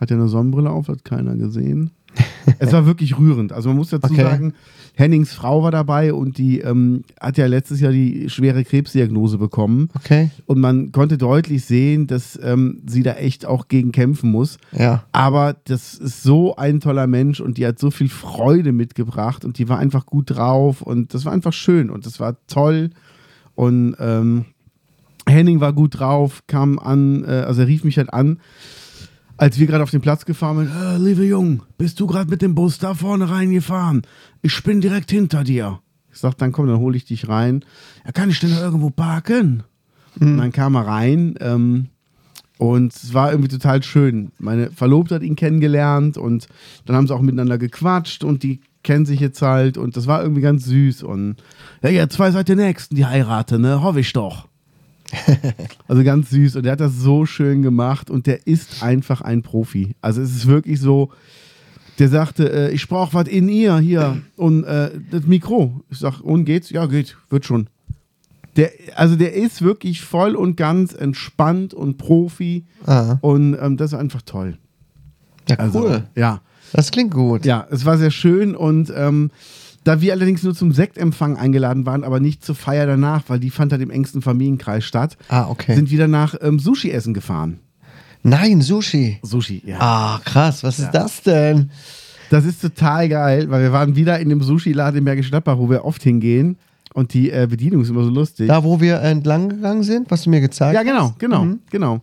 [0.00, 1.90] Hat ja eine Sonnenbrille auf, hat keiner gesehen.
[2.58, 3.52] es war wirklich rührend.
[3.52, 4.22] Also man muss dazu Okay.
[4.22, 4.54] sagen,
[4.94, 9.90] Hennings Frau war dabei und die ähm, hat ja letztes Jahr die schwere Krebsdiagnose bekommen.
[9.94, 10.30] Okay.
[10.46, 14.58] Und man konnte deutlich sehen, dass ähm, sie da echt auch gegen kämpfen muss.
[14.72, 15.04] Ja.
[15.12, 19.58] Aber das ist so ein toller Mensch und die hat so viel Freude mitgebracht und
[19.58, 22.90] die war einfach gut drauf und das war einfach schön und das war toll.
[23.54, 24.46] Und ähm,
[25.28, 28.40] Henning war gut drauf, kam an, äh, also er rief mich halt an,
[29.38, 30.70] als wir gerade auf den Platz gefahren sind.
[30.76, 34.02] Äh, liebe Jung, bist du gerade mit dem Bus da vorne reingefahren?
[34.42, 35.80] Ich bin direkt hinter dir.
[36.12, 37.64] Ich sag, dann komm, dann hole ich dich rein.
[38.04, 39.62] Ja, kann ich denn da irgendwo parken?
[40.20, 41.86] Und dann kam er rein ähm,
[42.58, 44.32] und es war irgendwie total schön.
[44.38, 46.48] Meine Verlobte hat ihn kennengelernt und
[46.86, 50.22] dann haben sie auch miteinander gequatscht und die kennen sich jetzt halt und das war
[50.22, 51.04] irgendwie ganz süß.
[51.04, 51.36] Und
[51.82, 53.80] ja, ihr zwei seid die Nächsten, die heiraten, ne?
[53.82, 54.47] Hoffe ich doch.
[55.88, 59.42] also ganz süß und der hat das so schön gemacht und der ist einfach ein
[59.42, 59.94] Profi.
[60.00, 61.10] Also es ist wirklich so,
[61.98, 65.82] der sagte, äh, ich brauche was in ihr hier und äh, das Mikro.
[65.90, 66.70] Ich sag, und geht's?
[66.70, 67.68] Ja, geht, wird schon.
[68.56, 73.16] Der, also der ist wirklich voll und ganz entspannt und Profi Ah.
[73.20, 74.58] und ähm, das ist einfach toll.
[75.48, 76.04] Ja, Also, cool.
[76.16, 76.40] Ja,
[76.72, 77.46] Das klingt gut.
[77.46, 79.30] ja, es war sehr schön und ähm,
[79.88, 83.50] da wir allerdings nur zum Sektempfang eingeladen waren, aber nicht zur Feier danach, weil die
[83.50, 85.74] fand halt im engsten Familienkreis statt, Ah, okay.
[85.74, 87.60] sind wir danach ähm, Sushi essen gefahren.
[88.22, 89.18] Nein, Sushi.
[89.22, 89.78] Sushi, ja.
[89.80, 90.62] Ah, krass.
[90.62, 91.70] Was ist das denn?
[92.30, 95.70] Das ist total geil, weil wir waren wieder in dem Sushi-Laden in Bergisch Gladbach, wo
[95.70, 96.58] wir oft hingehen.
[96.92, 98.48] Und die äh, Bedienung ist immer so lustig.
[98.48, 101.18] Da, wo wir entlang gegangen sind, was du mir gezeigt ja, genau, hast?
[101.18, 101.60] genau, Mhm.
[101.70, 102.00] genau.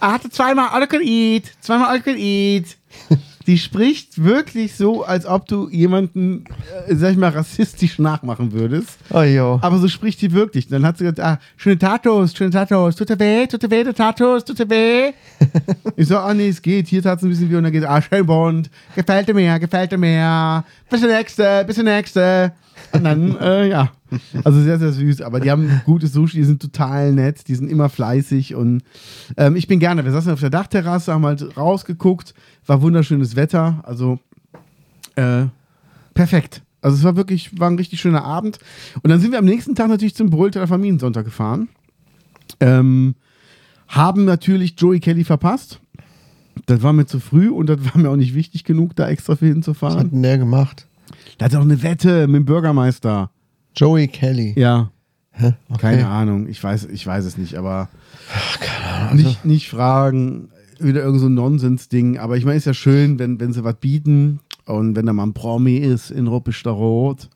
[0.00, 2.76] Er hatte zweimal All Eat, zweimal All Eat.
[3.46, 6.44] Die spricht wirklich so, als ob du jemanden,
[6.86, 8.98] äh, sag ich mal, rassistisch nachmachen würdest.
[9.10, 9.58] Oh, jo.
[9.62, 10.68] Aber so spricht die wirklich.
[10.68, 13.84] Dann hat sie gesagt, ah, schöne Tatos, schöne Tatos, tut dir weh, tut dir weh,
[13.84, 15.12] der Tatos, tut dir weh.
[15.96, 17.84] ich so, ah nee, es geht, hier tat es ein bisschen weh und dann geht,
[17.84, 22.52] ah, schön bunt, gefällt dir mehr, gefällt dir mehr, bis der nächste, bis der nächste.
[22.92, 23.92] Und dann, äh, ja,
[24.44, 27.70] also sehr, sehr süß, aber die haben gutes Sushi, die sind total nett, die sind
[27.70, 28.82] immer fleißig und
[29.36, 32.34] ähm, ich bin gerne, wir saßen auf der Dachterrasse, haben halt rausgeguckt,
[32.66, 34.18] war wunderschönes Wetter, also
[35.16, 35.46] äh,
[36.14, 36.62] perfekt.
[36.82, 38.58] Also es war wirklich, war ein richtig schöner Abend.
[39.02, 41.68] Und dann sind wir am nächsten Tag natürlich zum Brüllteler Familiensonntag gefahren.
[42.58, 43.14] Ähm,
[43.86, 45.80] haben natürlich Joey Kelly verpasst.
[46.66, 49.36] Das war mir zu früh und das war mir auch nicht wichtig genug, da extra
[49.36, 50.10] für Was hat hinzufahren.
[50.10, 50.86] denn der gemacht?
[51.42, 53.32] Da hat auch eine Wette mit dem Bürgermeister.
[53.74, 54.54] Joey Kelly.
[54.56, 54.92] Ja,
[55.32, 55.54] Hä?
[55.70, 55.80] Okay.
[55.80, 56.46] keine Ahnung.
[56.46, 57.88] Ich weiß, ich weiß es nicht, aber
[58.60, 59.16] Keine Ahnung.
[59.16, 60.50] nicht, nicht fragen.
[60.78, 62.16] Wieder irgend so ein Nonsens-Ding.
[62.18, 65.24] Aber ich meine, ist ja schön, wenn, wenn sie was bieten und wenn da mal
[65.24, 67.28] ein Promi ist in Ruppisch der Rot.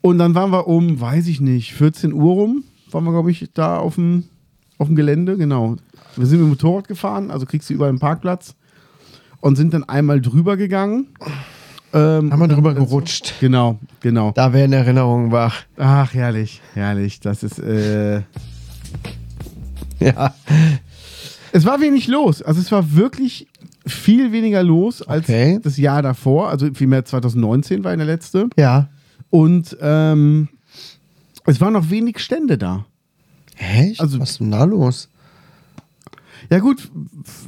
[0.00, 3.48] Und dann waren wir um, weiß ich nicht, 14 Uhr rum, waren wir, glaube ich,
[3.54, 4.24] da auf dem,
[4.78, 5.76] auf dem Gelände, genau.
[6.16, 8.56] Wir sind mit dem Motorrad gefahren, also kriegst du überall einen Parkplatz
[9.38, 11.06] und sind dann einmal drüber gegangen.
[11.96, 13.34] Ähm, Haben wir drüber gerutscht.
[13.40, 14.32] Genau, genau.
[14.32, 15.64] Da werden Erinnerungen wach.
[15.76, 17.20] Ach, herrlich, herrlich.
[17.20, 18.22] Das ist, äh,
[20.00, 20.34] Ja.
[21.52, 22.42] Es war wenig los.
[22.42, 23.46] Also es war wirklich
[23.86, 25.58] viel weniger los als Okay.
[25.62, 26.50] das Jahr davor.
[26.50, 28.48] Also vielmehr 2019 war in der letzte.
[28.56, 28.88] Ja.
[29.30, 30.48] Und ähm,
[31.46, 32.84] es waren noch wenig Stände da.
[33.56, 34.00] Echt?
[34.00, 35.08] Also- Was ist denn da los?
[36.50, 36.90] Ja gut,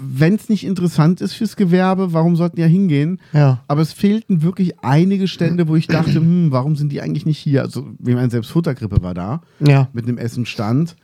[0.00, 3.20] wenn es nicht interessant ist fürs Gewerbe, warum sollten die ja hingehen?
[3.32, 3.62] Ja.
[3.68, 7.38] Aber es fehlten wirklich einige Stände, wo ich dachte, hm, warum sind die eigentlich nicht
[7.38, 7.62] hier?
[7.62, 9.40] Also, wie meine, selbst Futtergrippe war da.
[9.61, 9.88] Ja.
[9.92, 10.96] mit einem Essenstand.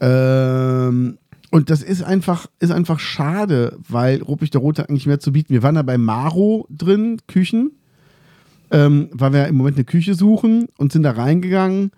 [0.00, 1.18] Ähm,
[1.50, 5.32] und das ist einfach, ist einfach schade, weil Ruppig der Rote hat eigentlich mehr zu
[5.32, 5.54] bieten.
[5.54, 7.72] Wir waren da bei Maro drin, Küchen,
[8.70, 11.90] ähm, weil wir im Moment eine Küche suchen und sind da reingegangen.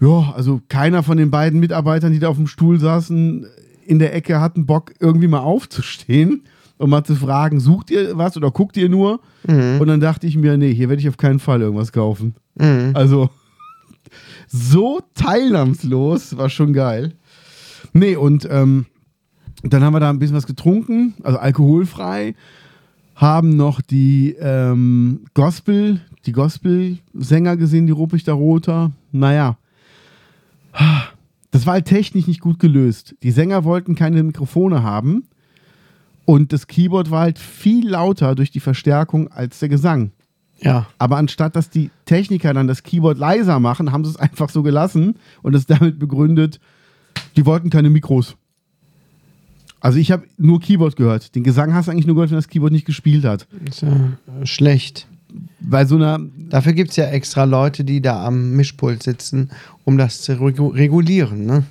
[0.00, 3.46] ja, also keiner von den beiden Mitarbeitern, die da auf dem Stuhl saßen,
[3.86, 6.42] in der Ecke hatten Bock, irgendwie mal aufzustehen
[6.78, 9.20] und mal zu fragen, sucht ihr was oder guckt ihr nur?
[9.80, 12.34] Und dann dachte ich mir, nee, hier werde ich auf keinen Fall irgendwas kaufen.
[12.94, 13.30] Also
[14.48, 17.14] so teilnahmslos, war schon geil.
[17.92, 18.86] Nee, und ähm,
[19.62, 22.34] dann haben wir da ein bisschen was getrunken, also alkoholfrei,
[23.14, 28.92] haben noch die ähm, Gospel, die Gospel-Sänger gesehen, die Ruppichter Roter.
[29.12, 29.56] Naja,
[31.54, 33.14] das war halt technisch nicht gut gelöst.
[33.22, 35.28] Die Sänger wollten keine Mikrofone haben
[36.24, 40.10] und das Keyboard war halt viel lauter durch die Verstärkung als der Gesang.
[40.58, 40.88] Ja.
[40.98, 44.64] Aber anstatt dass die Techniker dann das Keyboard leiser machen, haben sie es einfach so
[44.64, 46.58] gelassen und es damit begründet,
[47.36, 48.34] die wollten keine Mikros.
[49.78, 51.36] Also ich habe nur Keyboard gehört.
[51.36, 53.46] Den Gesang hast du eigentlich nur gehört, wenn das Keyboard nicht gespielt hat.
[53.64, 53.94] Ist ja
[54.42, 55.06] schlecht.
[55.60, 56.20] Bei so einer,
[56.50, 59.50] Dafür gibt es ja extra Leute, die da am Mischpult sitzen,
[59.84, 61.46] um das zu regu regulieren.
[61.46, 61.64] Ne?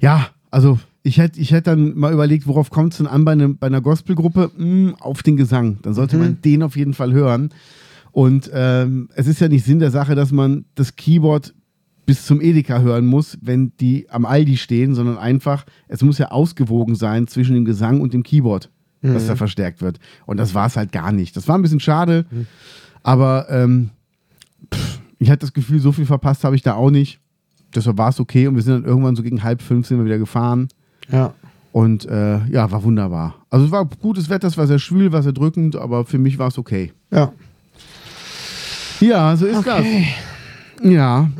[0.00, 3.32] ja, also ich hätte ich hätt dann mal überlegt, worauf kommt es denn an bei,
[3.32, 4.50] einem, bei einer Gospelgruppe?
[4.56, 5.78] Hm, auf den Gesang.
[5.82, 7.50] Dann sollte man den auf jeden Fall hören.
[8.12, 11.54] Und ähm, es ist ja nicht Sinn der Sache, dass man das Keyboard
[12.04, 16.30] bis zum Edeka hören muss, wenn die am Aldi stehen, sondern einfach, es muss ja
[16.30, 18.70] ausgewogen sein zwischen dem Gesang und dem Keyboard,
[19.02, 19.98] dass da verstärkt wird.
[20.26, 21.36] Und das war es halt gar nicht.
[21.36, 22.26] Das war ein bisschen schade,
[23.02, 23.90] aber ähm,
[24.74, 27.20] pff, ich hatte das Gefühl, so viel verpasst habe ich da auch nicht.
[27.74, 30.04] Deshalb war es okay und wir sind dann irgendwann so gegen halb fünf sind wir
[30.04, 30.68] wieder gefahren.
[31.10, 31.34] Ja.
[31.72, 33.34] Und äh, ja, war wunderbar.
[33.50, 36.38] Also es war gutes Wetter, es war sehr schwül, war sehr drückend, aber für mich
[36.38, 36.92] war es okay.
[37.10, 37.32] Ja.
[39.00, 40.06] Ja, so ist Okay.
[40.82, 40.90] das.
[40.92, 41.30] Ja.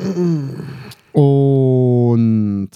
[1.12, 2.70] Und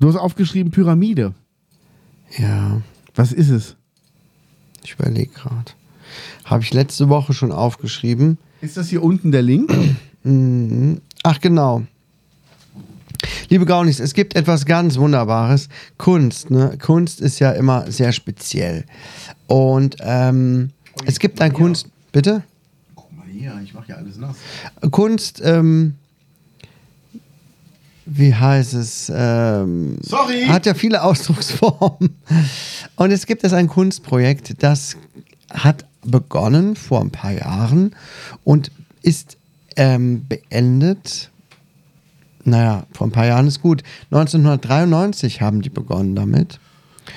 [0.00, 1.34] du hast aufgeschrieben Pyramide.
[2.38, 2.80] Ja.
[3.18, 3.74] Was ist es?
[4.84, 5.72] Ich überlege gerade.
[6.44, 8.38] Habe ich letzte Woche schon aufgeschrieben.
[8.60, 9.74] Ist das hier unten der Link?
[10.22, 11.00] Mhm.
[11.24, 11.82] Ach genau.
[13.48, 15.68] Liebe Gaunis, es gibt etwas ganz Wunderbares.
[15.96, 16.50] Kunst.
[16.50, 16.78] Ne?
[16.80, 18.84] Kunst ist ja immer sehr speziell.
[19.48, 20.70] Und ähm,
[21.04, 21.88] es gibt ein Kunst.
[22.12, 22.44] Bitte?
[22.94, 24.36] Guck mal hier, ich mache ja alles nass.
[24.92, 25.94] Kunst, ähm,
[28.10, 29.12] wie heißt es?
[29.14, 30.46] Ähm, Sorry.
[30.46, 32.16] Hat ja viele Ausdrucksformen.
[32.96, 34.96] Und es gibt jetzt ein Kunstprojekt, das
[35.50, 37.94] hat begonnen vor ein paar Jahren
[38.44, 38.70] und
[39.02, 39.36] ist
[39.76, 41.30] ähm, beendet.
[42.44, 43.82] Naja, vor ein paar Jahren ist gut.
[44.10, 46.58] 1993 haben die begonnen damit.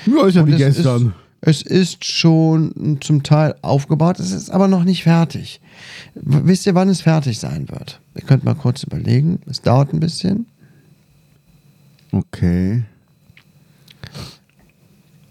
[0.05, 1.07] Ja, ist ja wie gestern.
[1.07, 5.59] Ist, es ist schon zum Teil aufgebaut, es ist aber noch nicht fertig.
[6.13, 7.99] Wisst ihr, wann es fertig sein wird?
[8.15, 9.39] Ihr könnt mal kurz überlegen.
[9.47, 10.45] Es dauert ein bisschen.
[12.11, 12.83] Okay.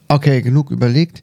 [0.08, 1.22] Okay, genug überlegt.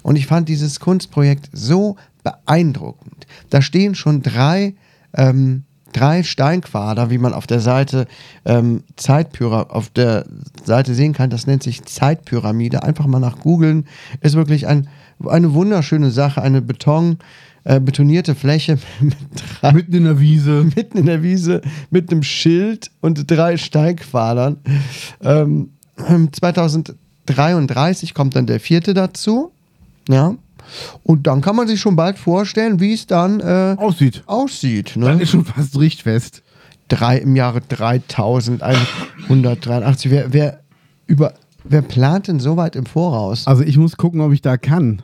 [0.01, 3.27] Und ich fand dieses Kunstprojekt so beeindruckend.
[3.49, 4.75] Da stehen schon drei
[5.13, 5.63] ähm,
[5.93, 8.07] drei Steinquader, wie man auf der Seite
[8.45, 10.25] ähm, Zeitpyra auf der
[10.65, 11.29] Seite sehen kann.
[11.29, 12.83] Das nennt sich Zeitpyramide.
[12.83, 13.85] Einfach mal nach googeln.
[14.19, 14.89] Ist wirklich ein,
[15.25, 16.41] eine wunderschöne Sache.
[16.41, 17.19] Eine Beton,
[17.65, 19.15] äh, betonierte Fläche mit
[19.61, 20.63] drei, Mitten in der Wiese.
[20.75, 24.57] mitten in der Wiese mit einem Schild und drei Steinquadern.
[25.21, 25.69] Ähm,
[27.27, 29.51] 2033 kommt dann der vierte dazu.
[30.09, 30.35] Ja.
[31.03, 34.23] Und dann kann man sich schon bald vorstellen, wie es dann äh, Aussieht.
[34.25, 34.93] aussieht.
[34.95, 35.23] Dann Ne?
[35.23, 36.41] ist schon fast richtfest.
[36.87, 40.11] Drei, Im Jahre 3183.
[40.11, 40.59] Wer, wer,
[41.07, 43.47] über, wer plant denn so weit im Voraus?
[43.47, 45.01] Also ich muss gucken, ob ich da kann.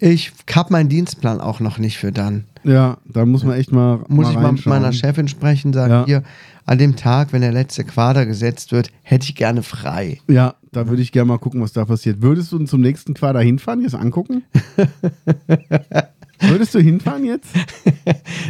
[0.00, 2.44] Ich habe meinen Dienstplan auch noch nicht für dann.
[2.64, 4.04] Ja, da muss man echt mal.
[4.08, 6.04] Muss mal ich mal mit meiner Chefin sprechen, sagen, Ja.
[6.06, 6.22] hier,
[6.66, 10.20] an dem Tag, wenn der letzte Quader gesetzt wird, hätte ich gerne frei.
[10.28, 12.20] Ja, da würde ich gerne mal gucken, was da passiert.
[12.22, 14.42] Würdest du zum nächsten Quader hinfahren, jetzt angucken?
[16.40, 17.48] Würdest du hinfahren jetzt?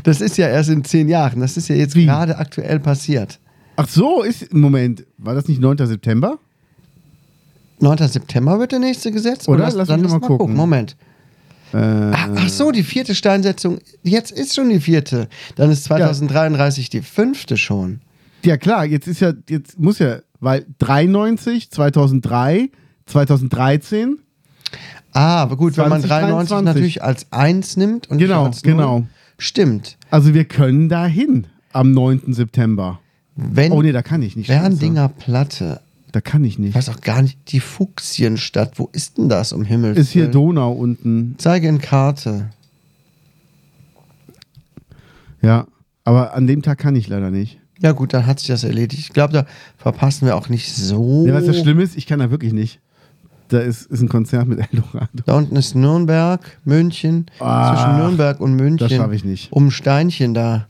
[0.02, 1.40] Das ist ja erst in zehn Jahren.
[1.40, 2.04] Das ist ja jetzt Wie?
[2.04, 3.38] gerade aktuell passiert.
[3.76, 4.52] Ach so, ist.
[4.52, 5.78] Moment, war das nicht 9.
[5.86, 6.38] September?
[7.80, 7.96] 9.
[8.08, 9.48] September wird der nächste gesetzt?
[9.48, 9.64] Oder?
[9.64, 10.54] Lass, Lass dann mich lass mal gucken.
[10.54, 10.96] Moment.
[11.72, 13.78] Äh, Ach, ach so, die vierte Steinsetzung.
[14.02, 15.28] Jetzt ist schon die vierte.
[15.56, 18.00] Dann ist 2033 die fünfte schon.
[18.44, 19.32] ja, klar, jetzt ist ja.
[19.48, 20.18] Jetzt muss ja.
[20.40, 22.70] Weil 93, 2003,
[23.06, 24.18] 2013.
[25.12, 26.64] Ah, aber gut, wenn man 93 2023.
[26.64, 28.72] natürlich als 1 nimmt und Genau, als 0.
[28.74, 29.06] genau.
[29.38, 29.96] Stimmt.
[30.10, 32.32] Also wir können da hin am 9.
[32.32, 33.00] September.
[33.36, 34.46] Wenn Oh nee, da kann ich nicht.
[34.48, 34.60] Scheiße.
[34.60, 35.80] Berndinger Platte,
[36.12, 36.74] Da kann ich ich nicht.
[36.74, 40.32] weiß auch gar nicht, die Fuchsienstadt, wo ist denn das um Himmels Ist hier Willen?
[40.32, 41.34] Donau unten.
[41.38, 42.50] Zeige in Karte.
[45.42, 45.66] Ja.
[46.04, 47.58] Aber an dem Tag kann ich leider nicht.
[47.80, 49.00] Ja gut, dann hat sich das erledigt.
[49.02, 51.24] Ich glaube, da verpassen wir auch nicht so.
[51.26, 52.80] Ja, was das Schlimme ist, ich kann da wirklich nicht.
[53.48, 55.08] Da ist, ist ein Konzert mit Eldorado.
[55.26, 57.26] Da unten ist Nürnberg, München.
[57.38, 58.78] Ah, Zwischen Nürnberg und München.
[58.88, 59.52] das schaff ich nicht.
[59.52, 60.66] Um Steinchen da.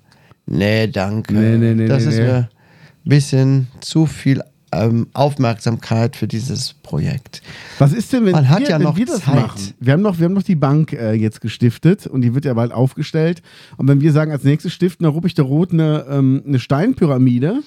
[0.46, 1.34] Nee, danke.
[1.34, 2.24] Nee, nee, nee, Das nee, ist nee.
[2.24, 2.48] mir ein
[3.04, 4.42] bisschen zu viel
[4.72, 7.42] ähm, Aufmerksamkeit für dieses Projekt.
[7.78, 9.34] Was ist denn, wenn, Man hat wir, ja wenn noch wir das Zeit.
[9.34, 9.74] machen?
[9.80, 12.54] Wir haben, noch, wir haben noch die Bank äh, jetzt gestiftet und die wird ja
[12.54, 13.42] bald aufgestellt.
[13.76, 17.60] Und wenn wir sagen, als nächstes stiften der Ruppig der Rot eine, ähm, eine Steinpyramide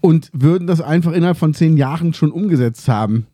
[0.00, 3.26] und würden das einfach innerhalb von zehn Jahren schon umgesetzt haben,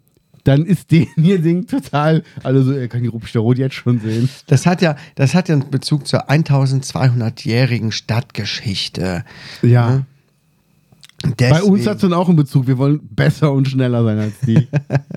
[0.45, 2.23] dann ist den hier Ding total.
[2.43, 4.29] Also, er kann die Ruppig der Rot jetzt schon sehen.
[4.47, 9.25] Das hat ja, das hat ja einen Bezug zur 1200-jährigen Stadtgeschichte.
[9.63, 10.05] Ja.
[11.39, 12.67] Bei uns Deswegen- hat es dann auch einen Bezug.
[12.67, 14.69] Wir wollen besser und schneller sein als die.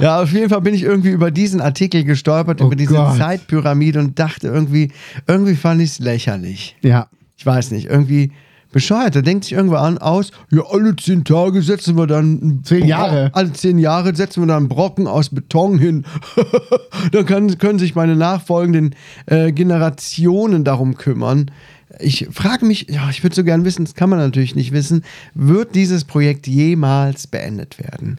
[0.00, 3.16] Ja, auf jeden Fall bin ich irgendwie über diesen Artikel gestolpert, Oh über diese Gott.
[3.16, 4.92] Zeitpyramide und dachte irgendwie,
[5.26, 6.76] irgendwie fand ich es lächerlich.
[6.82, 7.08] ja.
[7.40, 8.32] Ich weiß nicht, irgendwie
[8.72, 9.14] bescheuert.
[9.14, 13.30] Da denkt sich irgendwer an aus, ja, alle zehn Tage setzen wir dann Zehn Jahre.
[13.32, 16.04] Alle zehn Jahre setzen wir dann einen Brocken aus Beton hin.
[17.12, 21.48] dann kann, können sich meine nachfolgenden äh, Generationen darum kümmern.
[22.00, 25.04] Ich frage mich, ja, ich würde so gern wissen, das kann man natürlich nicht wissen,
[25.34, 28.18] wird dieses Projekt jemals beendet werden?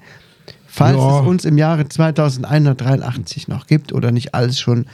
[0.67, 1.21] Falls Ja.
[1.21, 4.85] es uns im Jahre 2183 noch gibt oder nicht alles schon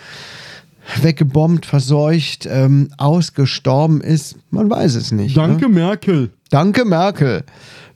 [1.02, 5.36] weggebombt, verseucht, ähm, ausgestorben ist, man weiß es nicht.
[5.36, 5.74] Danke, Ne?
[5.74, 6.30] Merkel.
[6.50, 7.44] Danke, Merkel.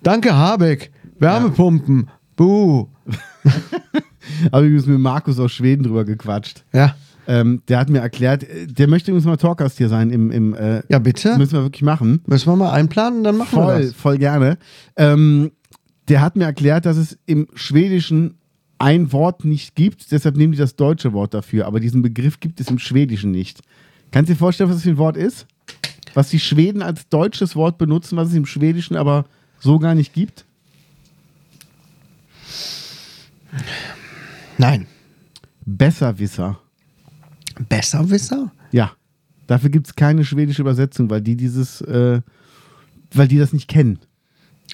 [0.02, 0.92] Danke, Habeck.
[1.20, 2.10] Wärmepumpen.
[2.36, 2.88] Buh.
[4.52, 6.64] Aber ich mit Markus aus Schweden drüber gequatscht.
[6.74, 6.96] Ja.
[7.30, 10.56] Ähm, der hat mir erklärt, äh, der möchte übrigens mal Talkgast hier sein im, im
[10.56, 11.38] äh, Ja, bitte.
[11.38, 12.22] müssen wir wirklich machen.
[12.26, 13.94] Müssen wir mal einplanen, dann machen wir Voll, das.
[13.94, 14.58] voll gerne.
[14.98, 15.52] Ähm,
[16.08, 18.34] der hat mir erklärt, dass es im Schwedischen
[18.80, 22.60] ein Wort nicht gibt, deshalb nehmen die das deutsche Wort dafür, aber diesen Begriff gibt
[22.62, 23.60] es im Schwedischen nicht.
[24.10, 25.46] Kannst du dir vorstellen, was das für ein Wort ist?
[26.16, 29.26] Was die Schweden als deutsches Wort benutzen, was es im Schwedischen aber
[29.60, 30.46] so gar nicht gibt?
[34.58, 34.88] Nein.
[35.66, 36.60] Besserwisser.
[37.68, 38.52] Besserwisser?
[38.72, 38.92] Ja.
[39.48, 42.22] Dafür gibt es keine schwedische Übersetzung, weil die dieses, äh,
[43.14, 44.00] weil die das nicht kennen.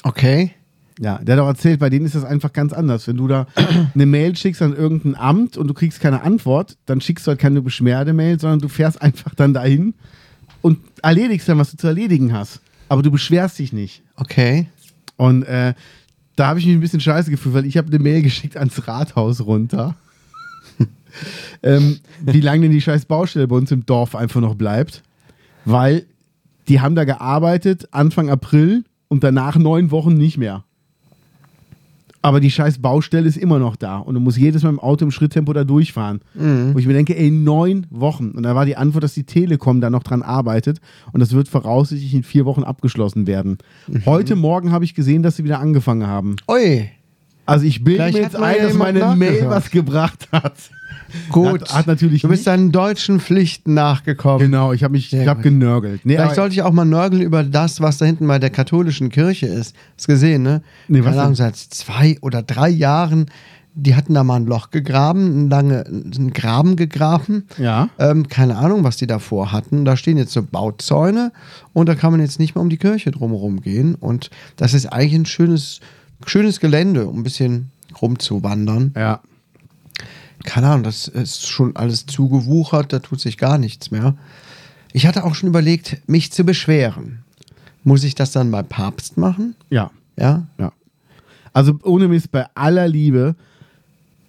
[0.04, 0.52] Okay.
[1.00, 3.08] Ja, der hat auch erzählt, bei denen ist das einfach ganz anders.
[3.08, 3.48] Wenn du da
[3.94, 7.40] eine Mail schickst an irgendein Amt und du kriegst keine Antwort, dann schickst du halt
[7.40, 9.94] keine Beschwerdemail, sondern du fährst einfach dann dahin
[10.62, 12.62] und erledigst dann, was du zu erledigen hast.
[12.88, 14.04] Aber du beschwerst dich nicht.
[14.16, 14.68] Okay.
[15.18, 15.74] Und äh,
[16.36, 18.88] da habe ich mich ein bisschen scheiße gefühlt, weil ich habe eine Mail geschickt ans
[18.88, 19.96] Rathaus runter.
[21.64, 25.04] Ähm, wie lange denn die scheiß Baustelle bei uns im Dorf einfach noch bleibt.
[25.66, 26.06] Weil
[26.68, 30.64] die haben da gearbeitet Anfang April und danach neun Wochen nicht mehr.
[32.26, 35.06] Aber die scheiß Baustelle ist immer noch da und du musst jedes Mal im Auto
[35.06, 36.22] im Schritttempo da durchfahren.
[36.74, 38.32] Wo ich mir denke, ey, neun Wochen.
[38.32, 40.80] Und da war die Antwort, dass die Telekom da noch dran arbeitet
[41.14, 43.60] und das wird voraussichtlich in vier Wochen abgeschlossen werden.
[44.08, 46.36] Heute Morgen habe ich gesehen, dass sie wieder angefangen haben.
[46.50, 46.90] Ui.
[47.46, 50.54] Also ich bilde Vielleicht mir jetzt ein, dass meine Mail was gebracht hat.
[51.30, 51.62] Gut.
[51.62, 52.48] Hat, hat natürlich du bist nicht.
[52.48, 54.40] deinen deutschen Pflichten nachgekommen.
[54.40, 55.44] Genau, ich habe mich Sehr ich hab gut.
[55.44, 56.06] genörgelt.
[56.06, 59.10] Nee, Vielleicht sollte ich auch mal nörgeln über das, was da hinten bei der katholischen
[59.10, 59.76] Kirche ist.
[59.96, 60.62] Hast gesehen, ne?
[60.88, 61.46] Nee, was Keine Ahnung, denn?
[61.46, 63.28] seit zwei oder drei Jahren,
[63.76, 67.46] die hatten da mal ein Loch gegraben, ein lange, einen Graben gegraben.
[67.58, 67.90] Ja.
[68.00, 69.86] Ähm, keine Ahnung, was die davor hatten.
[69.86, 71.32] Da stehen jetzt so Bauzäune
[71.74, 73.96] und da kann man jetzt nicht mehr um die Kirche drumherum gehen.
[73.96, 75.82] Und das ist eigentlich ein schönes,
[76.26, 78.94] schönes Gelände, um ein bisschen rumzuwandern.
[78.96, 79.22] ja.
[80.44, 84.16] Keine Ahnung, das ist schon alles zugewuchert, da tut sich gar nichts mehr.
[84.94, 87.24] Ich hatte auch schon überlegt, mich zu beschweren.
[87.84, 89.56] Muss ich das dann beim Papst machen?
[89.72, 89.90] Ja.
[90.18, 90.46] Ja?
[90.60, 90.72] Ja.
[91.52, 93.36] Also ohne Mist, bei aller Liebe,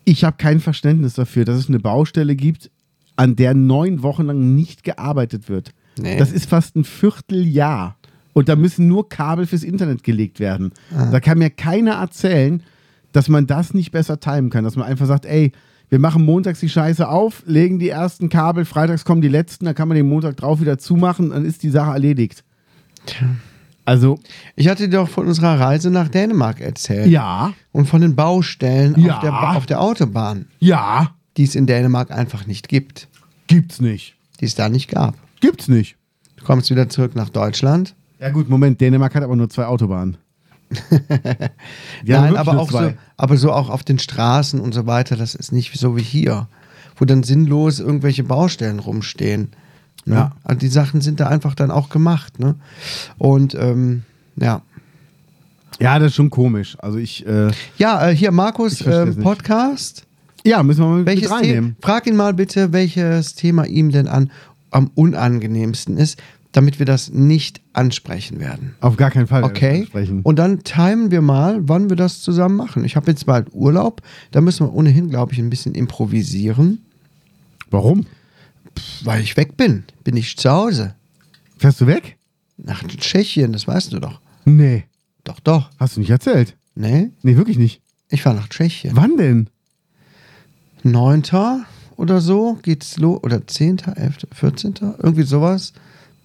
[0.05, 2.71] ich habe kein Verständnis dafür, dass es eine Baustelle gibt,
[3.17, 5.73] an der neun Wochen lang nicht gearbeitet wird.
[5.99, 6.19] Nee.
[6.19, 7.97] Das ist fast ein Vierteljahr.
[8.37, 10.73] Und da müssen nur Kabel fürs Internet gelegt werden.
[10.91, 12.63] Da kann mir keiner erzählen,
[13.13, 14.63] dass man das nicht besser timen kann.
[14.63, 15.53] Dass man einfach sagt, ey,
[15.89, 19.75] wir machen montags die Scheiße auf, legen die ersten Kabel, freitags kommen die letzten, dann
[19.75, 22.45] kann man den Montag drauf wieder zumachen, dann ist die Sache erledigt.
[23.87, 24.19] Also,
[24.55, 27.07] Ich hatte dir doch von unserer Reise nach Dänemark erzählt.
[27.07, 29.15] ja, Und von den Baustellen Ja.
[29.15, 33.09] auf, der, auf der Autobahn, ja, die es in Dänemark einfach nicht gibt.
[33.47, 34.15] gibt's nicht.
[34.41, 35.15] Die es da nicht gab.
[35.41, 35.97] Gibt's nicht.
[36.37, 37.95] Du kommst wieder zurück nach Deutschland.
[38.19, 40.17] Ja gut, Moment, Dänemark hat aber nur zwei Autobahnen.
[42.05, 42.97] Nein, aber auch, so, zwei.
[43.17, 46.49] aber so auch auf den Straßen und so weiter, das ist nicht so wie hier,
[46.97, 49.53] wo dann sinnlos irgendwelche Baustellen rumstehen.
[50.05, 50.15] Ne?
[50.15, 50.33] Ja.
[50.45, 52.39] Also die Sachen sind da einfach dann auch gemacht.
[52.39, 52.57] Ne?
[53.19, 54.03] Und ähm,
[54.37, 54.63] ja.
[55.79, 56.77] Ja, das ist schon komisch.
[56.81, 59.21] Also ich, äh, Ja, äh, hier Markus nicht.
[59.21, 60.07] Podcast.
[60.45, 61.37] ja, müssen wir mal mit Welches Thema?
[61.37, 61.77] reinnehmen.
[61.83, 64.31] Frag ihn mal bitte, welches Thema ihm denn an,
[64.71, 66.19] am unangenehmsten ist,
[66.57, 68.75] damit wir das nicht ansprechen werden.
[68.81, 69.45] Auf gar keinen Fall.
[69.45, 69.87] Okay.
[70.23, 72.83] Und dann timen wir mal, wann wir das zusammen machen.
[72.87, 74.01] Ich habe jetzt bald Urlaub.
[74.31, 76.79] Da müssen wir ohnehin, glaube ich, ein bisschen improvisieren,
[77.71, 78.07] Warum?
[79.05, 79.85] weil ich weg bin.
[80.03, 80.95] Bin ich zu Hause.
[81.59, 82.17] Fährst du weg?
[82.57, 84.21] Nach Tschechien, das weißt du doch.
[84.47, 84.85] Nee.
[85.25, 85.69] Doch, doch.
[85.79, 86.57] Hast du nicht erzählt?
[86.75, 87.83] Nee, Nee, wirklich nicht.
[88.09, 88.97] ich fahre nach Tschechien.
[88.97, 89.51] Wann denn?
[90.85, 91.23] 9.
[91.97, 93.23] oder so geht's los.
[93.23, 95.73] Oder 10., 11., 14., irgendwie sowas.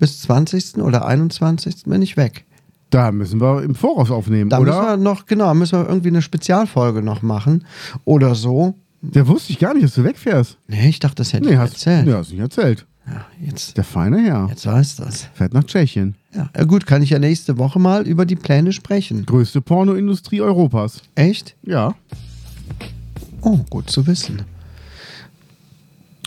[0.02, 0.78] Bis 20.
[0.80, 1.84] oder 21.
[1.86, 2.46] bin ich weg.
[2.90, 4.98] Da müssen wir im Voraus aufnehmen, Da müssen wir oder?
[4.98, 7.64] noch, genau, müssen wir irgendwie eine Spezialfolge noch machen.
[8.04, 8.74] Oder so.
[9.02, 10.58] Der wusste ich gar nicht, dass du wegfährst.
[10.68, 12.06] Nee, ich dachte, das hätte Nee, ich hast, erzählt.
[12.08, 12.88] nee, hast du nicht erzählt.
[13.08, 15.28] Ja, jetzt, Der feine Herr jetzt weiß das.
[15.36, 16.16] fährt nach Tschechien.
[16.36, 16.50] Ja.
[16.58, 19.26] ja, gut, kann ich ja nächste Woche mal über die Pläne sprechen.
[19.28, 21.02] Größte Pornoindustrie Europas.
[21.14, 21.56] Echt?
[21.64, 21.94] Ja.
[23.42, 24.42] Oh, gut zu wissen.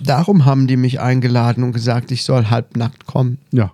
[0.02, 3.38] Darum haben die mich eingeladen und gesagt, ich soll halbnackt kommen.
[3.52, 3.72] Ja.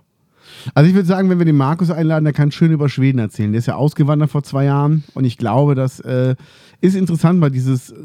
[0.75, 3.51] Also ich würde sagen, wenn wir den Markus einladen, der kann schön über Schweden erzählen.
[3.51, 6.35] Der ist ja ausgewandert vor zwei Jahren und ich glaube, das äh,
[6.81, 7.95] ist interessant, mal dieses äh,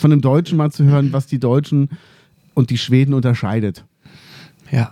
[0.00, 1.88] von dem Deutschen mal zu hören, was die Deutschen
[2.52, 3.84] und die Schweden unterscheidet.
[4.70, 4.90] Ja.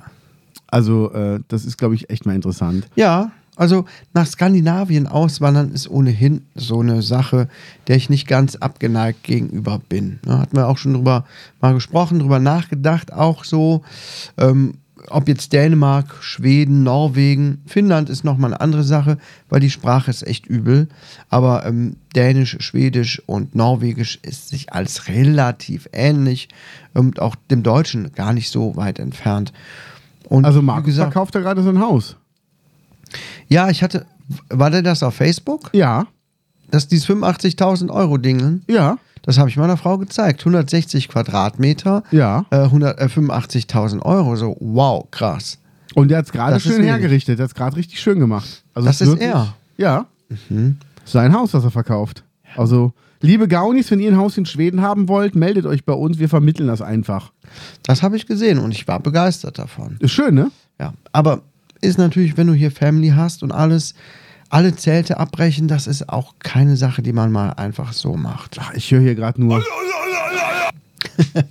[0.68, 2.88] Also äh, das ist, glaube ich, echt mal interessant.
[2.96, 3.84] Ja, also
[4.14, 7.48] nach Skandinavien auswandern ist ohnehin so eine Sache,
[7.86, 10.20] der ich nicht ganz abgeneigt gegenüber bin.
[10.24, 11.26] Da hatten wir auch schon drüber
[11.60, 13.82] mal gesprochen, drüber nachgedacht, auch so,
[14.38, 14.74] ähm,
[15.08, 20.26] ob jetzt Dänemark, Schweden, Norwegen, Finnland ist nochmal eine andere Sache, weil die Sprache ist
[20.26, 20.88] echt übel.
[21.28, 26.48] Aber ähm, Dänisch, Schwedisch und Norwegisch ist sich als relativ ähnlich
[26.94, 29.52] und auch dem Deutschen gar nicht so weit entfernt.
[30.28, 32.16] Und Also Markus gesagt, verkauft ja gerade sein Haus.
[33.48, 34.06] Ja, ich hatte,
[34.48, 35.70] war denn das auf Facebook?
[35.72, 36.06] Ja,
[36.70, 40.40] Das dieses 85.000 Euro Ding, ja, das habe ich meiner Frau gezeigt.
[40.40, 42.44] 160 Quadratmeter, ja.
[42.50, 44.34] äh, 100, äh, 85.000 Euro.
[44.36, 45.58] So, wow, krass.
[45.94, 47.38] Und der hat es gerade schön hergerichtet.
[47.38, 48.64] Der hat es gerade richtig schön gemacht.
[48.74, 49.54] Also Das ist er.
[49.76, 50.06] Ja.
[51.04, 52.24] Sein Haus, das er verkauft.
[52.56, 56.18] Also, liebe Gaunis, wenn ihr ein Haus in Schweden haben wollt, meldet euch bei uns.
[56.18, 57.32] Wir vermitteln das einfach.
[57.82, 59.96] Das habe ich gesehen und ich war begeistert davon.
[60.00, 60.50] Ist schön, ne?
[60.80, 61.42] Ja, aber
[61.82, 63.94] ist natürlich, wenn du hier Family hast und alles,
[64.48, 68.56] alle Zelte abbrechen, das ist auch keine Sache, die man mal einfach so macht.
[68.60, 69.62] Ach, ich höre hier gerade nur.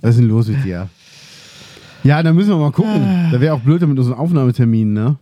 [0.00, 0.88] Was ist denn los mit dir?
[2.02, 3.28] Ja, dann müssen wir mal gucken.
[3.30, 5.16] Da wäre auch blöd mit unseren Aufnahmeterminen, ne?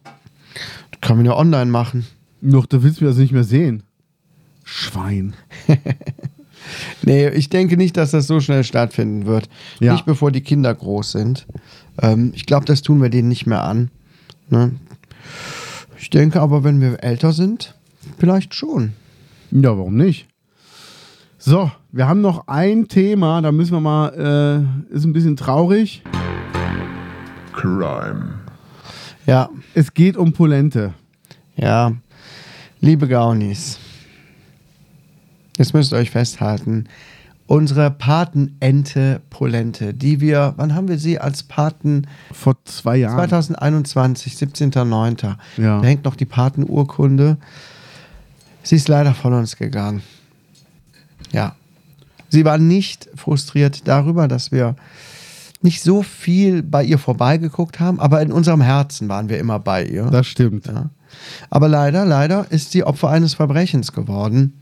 [1.01, 2.07] Kann man ja online machen.
[2.41, 3.83] Noch, da willst du das nicht mehr sehen.
[4.65, 5.35] Schwein.
[7.03, 9.49] Nee, ich denke nicht, dass das so schnell stattfinden wird.
[9.81, 9.93] Ja.
[9.93, 11.47] Nicht bevor die Kinder groß sind.
[12.01, 13.91] Ähm, ich glaube, das tun wir denen nicht mehr an.
[14.49, 14.73] Ne?
[15.99, 17.75] Ich denke aber, wenn wir älter sind,
[18.19, 18.93] vielleicht schon.
[19.51, 20.27] Ja, warum nicht?
[21.39, 24.09] So, wir haben noch ein Thema, da müssen wir mal,
[24.91, 26.03] äh, ist ein bisschen traurig.
[27.55, 28.35] Crime.
[29.27, 30.95] Ja, Es geht um Polente.
[31.57, 31.93] ja.
[32.83, 33.79] Liebe Gaunis,
[35.59, 36.87] jetzt müsst ihr euch festhalten.
[37.51, 42.07] Unsere Patenente Polente, die wir, wann haben wir sie als Paten?
[42.31, 43.17] Vor zwei Jahren.
[43.17, 45.35] 2021, 17.09.
[45.57, 45.81] Ja.
[45.81, 47.39] Da hängt noch die Patenurkunde.
[48.63, 50.05] Sie ist leider von uns gegangen.
[51.33, 51.57] Ja.
[52.29, 54.77] Sie war nicht frustriert darüber, dass wir
[55.61, 59.85] nicht so viel bei ihr vorbeigeguckt haben, aber in unserem Herzen waren wir immer bei
[59.87, 60.05] ihr.
[60.05, 60.69] Das stimmt.
[60.69, 60.91] ja.
[61.51, 64.53] Aber leider, leider ist sie Opfer eines Verbrechens geworden.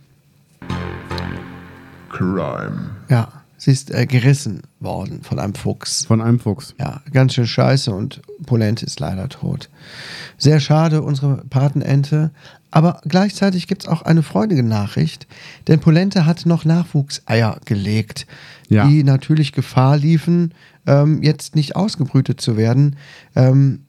[2.10, 2.90] Crime.
[3.08, 6.04] Ja, sie ist äh, gerissen worden von einem Fuchs.
[6.06, 6.74] Von einem Fuchs.
[6.78, 9.68] Ja, ganz schön scheiße und Polente ist leider tot.
[10.36, 12.30] Sehr schade, unsere Patenente.
[12.70, 15.26] Aber gleichzeitig gibt es auch eine freudige Nachricht,
[15.68, 18.26] denn Polente hat noch Nachwuchseier gelegt,
[18.68, 18.86] Ja.
[18.86, 20.52] die natürlich Gefahr liefen,
[20.86, 22.96] ähm, jetzt nicht ausgebrütet zu werden.
[23.34, 23.84] Ähm,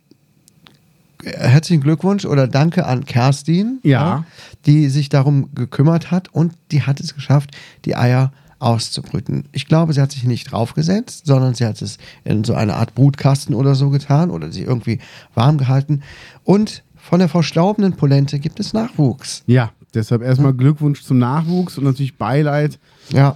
[1.23, 4.25] herzlichen Glückwunsch oder danke an Kerstin, Ja.
[4.65, 7.51] die sich darum gekümmert hat und die hat es geschafft,
[7.85, 9.45] die Eier auszubrüten.
[9.53, 12.93] Ich glaube, sie hat sich nicht draufgesetzt, sondern sie hat es in so eine Art
[12.93, 14.99] Brutkasten oder so getan oder sie irgendwie
[15.33, 16.01] warm gehalten.
[16.43, 19.43] Und von der verstorbenen Polente gibt es Nachwuchs.
[19.47, 22.79] Ja, deshalb erstmal Glückwunsch zum Nachwuchs und natürlich Beileid.
[23.13, 23.35] Ja,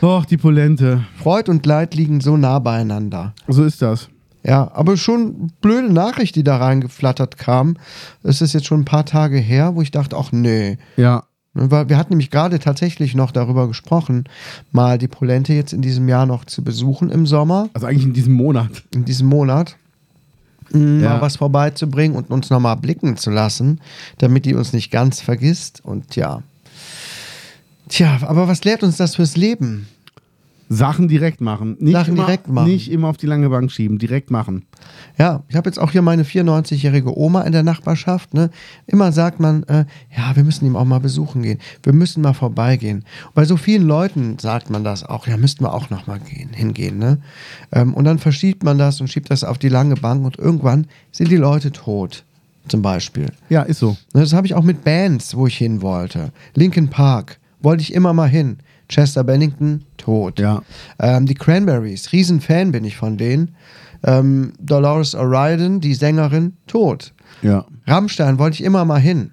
[0.00, 1.04] Och, die Polente.
[1.20, 3.34] Freud und Leid liegen so nah beieinander.
[3.48, 4.08] So ist das.
[4.48, 7.76] Ja, aber schon blöde Nachricht, die da reingeflattert kam.
[8.22, 10.78] Es ist jetzt schon ein paar Tage her, wo ich dachte, ach nee.
[10.96, 11.24] Ja.
[11.52, 14.24] Ne, Weil wir hatten nämlich gerade tatsächlich noch darüber gesprochen,
[14.72, 18.12] mal die Polente jetzt in diesem Jahr noch zu besuchen im Sommer, Also eigentlich in
[18.14, 18.70] diesem Monat.
[18.94, 19.76] in diesem Monat.
[20.72, 21.10] mh, Ja.
[21.14, 23.80] mal was vorbeizubringen und uns nochmal blicken zu lassen,
[24.18, 25.82] damit die uns nicht ganz vergisst.
[25.84, 26.42] Und ja.
[27.88, 29.88] Tja, aber was lehrt uns das fürs Leben?
[30.68, 31.76] Sachen direkt machen.
[31.80, 32.68] Nicht Sachen immer, direkt machen.
[32.68, 34.64] Nicht immer auf die lange Bank schieben, direkt machen.
[35.18, 38.34] Ja, ich habe jetzt auch hier meine 94-jährige Oma in der Nachbarschaft.
[38.34, 38.50] Ne?
[38.86, 41.58] Immer sagt man, äh, ja, wir müssen ihm auch mal besuchen gehen.
[41.82, 43.04] Wir müssen mal vorbeigehen.
[43.26, 46.20] Und bei so vielen Leuten sagt man das auch, ja, müssten wir auch noch mal
[46.20, 46.98] gehen, hingehen.
[46.98, 47.18] Ne?
[47.72, 50.86] Ähm, und dann verschiebt man das und schiebt das auf die lange Bank und irgendwann
[51.12, 52.24] sind die Leute tot.
[52.68, 53.32] Zum Beispiel.
[53.48, 53.96] Ja, ist so.
[54.12, 56.32] Das habe ich auch mit Bands, wo ich hin wollte.
[56.54, 58.58] Linkin Park, wollte ich immer mal hin.
[58.88, 60.38] Chester Bennington, tot.
[60.38, 60.62] Ja.
[60.98, 63.54] Ähm, die Cranberries, Riesenfan bin ich von denen.
[64.02, 67.12] Ähm, Dolores O'Riordan, die Sängerin, tot.
[67.42, 67.66] Ja.
[67.86, 69.32] Rammstein wollte ich immer mal hin.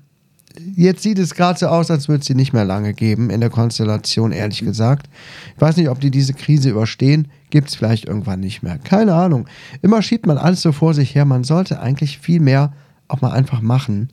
[0.76, 3.42] Jetzt sieht es gerade so aus, als würde es sie nicht mehr lange geben in
[3.42, 5.10] der Konstellation, ehrlich gesagt.
[5.56, 7.28] Ich weiß nicht, ob die diese Krise überstehen.
[7.50, 8.78] Gibt es vielleicht irgendwann nicht mehr.
[8.78, 9.48] Keine Ahnung.
[9.82, 11.26] Immer schiebt man alles so vor sich her.
[11.26, 12.74] Man sollte eigentlich viel mehr
[13.08, 14.10] auch mal einfach machen.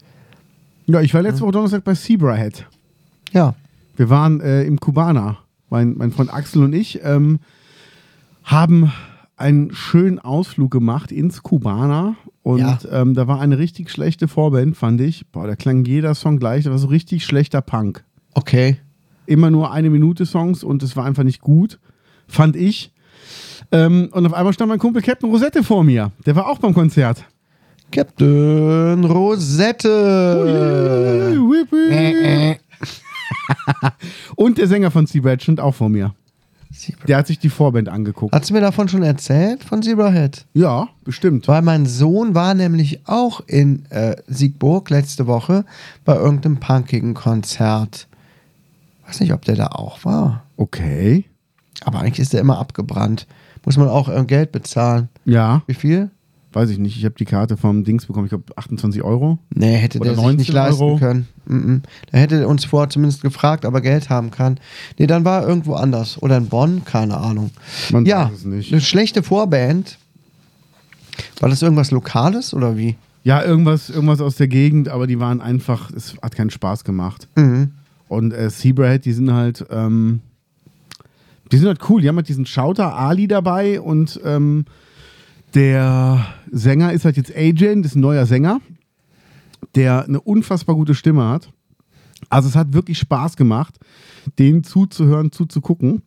[0.86, 2.66] Ja, ich war letzte Woche Donnerstag bei Zebrahead.
[3.32, 3.54] Ja.
[3.96, 5.38] Wir waren äh, im Kubaner.
[5.70, 7.38] Mein, mein Freund Axel und ich ähm,
[8.44, 8.92] haben
[9.36, 12.16] einen schönen Ausflug gemacht ins Kubaner.
[12.42, 12.78] Und Ja.
[12.90, 15.26] ähm, da war eine richtig schlechte Vorband, fand ich.
[15.30, 16.64] Boah, da klang jeder Song gleich.
[16.64, 18.04] Das war so richtig schlechter Punk.
[18.34, 18.78] Okay.
[19.26, 21.78] Immer nur eine Minute Songs und es war einfach nicht gut,
[22.26, 22.92] fand ich.
[23.70, 26.10] Ähm, und auf einmal stand mein Kumpel Captain Rosette vor mir.
[26.26, 27.24] Der war auch beim Konzert.
[27.92, 29.88] Captain Rosette.
[31.38, 32.58] Whippy.
[34.36, 36.14] und der Sänger von Seabed stand auch vor mir.
[37.06, 38.34] Der hat sich die Vorband angeguckt.
[38.34, 40.46] Hast du mir davon schon erzählt, von Zebrahead?
[40.54, 41.46] Ja, bestimmt.
[41.46, 45.64] Weil mein Sohn war nämlich auch in äh, Siegburg letzte Woche
[46.04, 48.08] bei irgendeinem punkigen Konzert.
[49.06, 50.44] Weiß nicht, ob der da auch war.
[50.56, 51.26] Okay.
[51.84, 53.26] Aber eigentlich ist der immer abgebrannt.
[53.64, 55.08] Muss man auch äh, Geld bezahlen.
[55.24, 56.10] Ja, Wie viel?
[56.54, 56.96] Weiß ich nicht.
[56.96, 58.26] Ich habe die Karte vom Dings bekommen.
[58.26, 59.38] Ich glaube 28 Euro.
[59.54, 60.98] Nee, hätte Oder der sich nicht 19 leisten Euro.
[60.98, 61.28] können.
[61.46, 61.82] Mhm.
[62.12, 64.58] Der hätte uns vorher zumindest gefragt, ob er Geld haben kann.
[64.98, 66.20] Nee, dann war er irgendwo anders.
[66.22, 67.50] Oder in Bonn, keine Ahnung.
[67.90, 68.72] Man ja, weiß es nicht.
[68.72, 69.98] eine schlechte Vorband.
[71.40, 72.96] War das irgendwas Lokales oder wie?
[73.24, 77.28] Ja, irgendwas, irgendwas aus der Gegend, aber die waren einfach, es hat keinen Spaß gemacht.
[77.36, 77.72] Mhm.
[78.08, 80.20] Und äh, Zebrahead, die sind halt, ähm,
[81.50, 82.02] die sind halt cool.
[82.02, 84.64] Die haben halt diesen Schauter Ali dabei und ähm,
[85.54, 88.60] der Sänger ist halt jetzt Agent, ist ein neuer Sänger,
[89.74, 91.50] der eine unfassbar gute Stimme hat.
[92.28, 93.78] Also es hat wirklich Spaß gemacht,
[94.38, 96.02] denen zuzuhören, zuzugucken.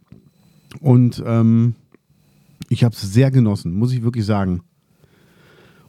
[0.79, 1.75] Und ähm,
[2.69, 4.61] ich habe es sehr genossen, muss ich wirklich sagen.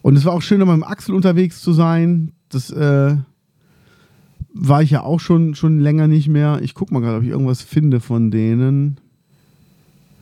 [0.03, 2.33] Und es war auch schön, mit dem Axel unterwegs zu sein.
[2.49, 3.17] Das äh,
[4.53, 6.61] war ich ja auch schon, schon länger nicht mehr.
[6.63, 8.99] Ich guck mal gerade, ob ich irgendwas finde von denen.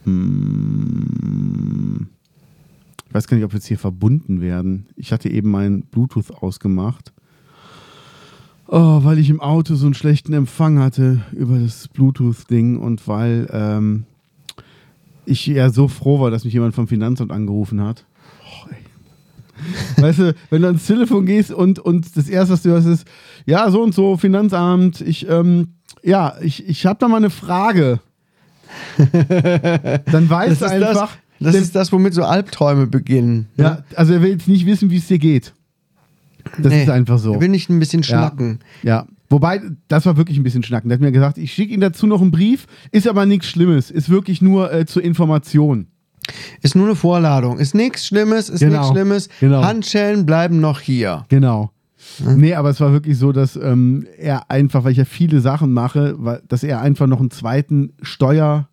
[0.05, 1.44] Hm.
[3.15, 4.87] Ich weiß gar nicht, ob wir jetzt hier verbunden werden.
[4.97, 7.13] Ich hatte eben mein Bluetooth ausgemacht.
[8.67, 13.49] Oh, weil ich im Auto so einen schlechten Empfang hatte über das Bluetooth-Ding und weil
[13.53, 14.03] ähm,
[15.27, 18.05] ich ja so froh war, dass mich jemand vom Finanzamt angerufen hat.
[18.43, 18.69] Oh.
[20.03, 23.07] Weißt du, wenn du ans Telefon gehst und, und das erste, was du hörst, ist,
[23.47, 28.01] ja, so und so, Finanzamt, ich, ähm, ja, ich, ich habe da mal eine Frage.
[28.99, 33.49] Dann weißt Das du einfach, das, der- ist das, womit so Albträume beginnen.
[33.57, 33.65] ne?
[33.65, 35.53] ja, also er will jetzt nicht wissen, wie es dir geht.
[36.59, 37.33] Das Nee, ist einfach so.
[37.35, 38.07] Er will nicht ein bisschen Ja.
[38.09, 38.59] schnacken.
[38.83, 39.07] Ja.
[39.31, 40.89] Wobei, das war wirklich ein bisschen schnacken.
[40.91, 43.91] Der hat mir gesagt, ich schicke ihm dazu noch einen Brief, ist aber nichts Schlimmes,
[43.91, 45.87] ist wirklich nur äh, zur Information.
[46.63, 47.59] Ist nur eine Vorladung.
[47.59, 49.29] Ist nichts Schlimmes, ist Genau, nichts Schlimmes.
[49.41, 49.63] genau.
[49.65, 51.25] Handschellen bleiben noch hier.
[51.29, 51.71] Genau.
[52.19, 55.73] Nee, aber es war wirklich so, dass ähm, er einfach, weil ich ja viele Sachen
[55.73, 58.69] mache, weil, dass er einfach noch einen zweiten Steuer,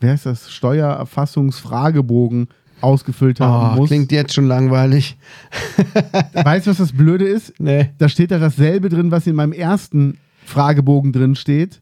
[0.00, 2.48] wer heißt das, Steuererfassungsfragebogen
[2.80, 3.88] ausgefüllt haben Oh, muss.
[3.88, 5.16] klingt jetzt schon langweilig.
[6.34, 7.54] Weißt du, was das Blöde ist?
[7.58, 7.90] Nee.
[7.98, 11.80] Da steht da dasselbe drin, was in meinem ersten Fragebogen drin steht,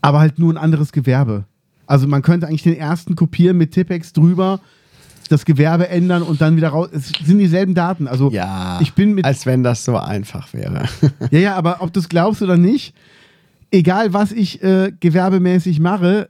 [0.00, 1.44] aber halt nur ein anderes Gewerbe.
[1.86, 4.60] Also man könnte eigentlich den ersten kopieren mit Tippex drüber,
[5.30, 6.88] das Gewerbe ändern und dann wieder raus.
[6.92, 8.08] Es sind dieselben Daten.
[8.08, 8.78] Also Ja.
[8.82, 10.84] ich bin mit Als wenn das so einfach wäre.
[11.30, 12.94] Ja, ja, aber ob du es glaubst oder nicht,
[13.70, 16.28] egal was ich äh, gewerbemäßig mache,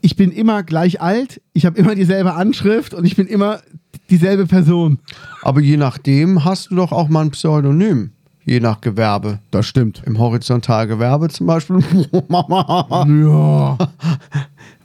[0.00, 3.60] ich bin immer gleich alt, ich habe immer dieselbe Anschrift und ich bin immer
[4.08, 4.98] dieselbe Person.
[5.42, 8.12] Aber je nachdem hast du doch auch mal ein Pseudonym.
[8.44, 9.38] Je nach Gewerbe.
[9.50, 10.02] Das stimmt.
[10.06, 11.78] Im Horizontalgewerbe zum Beispiel.
[12.30, 13.78] Ja.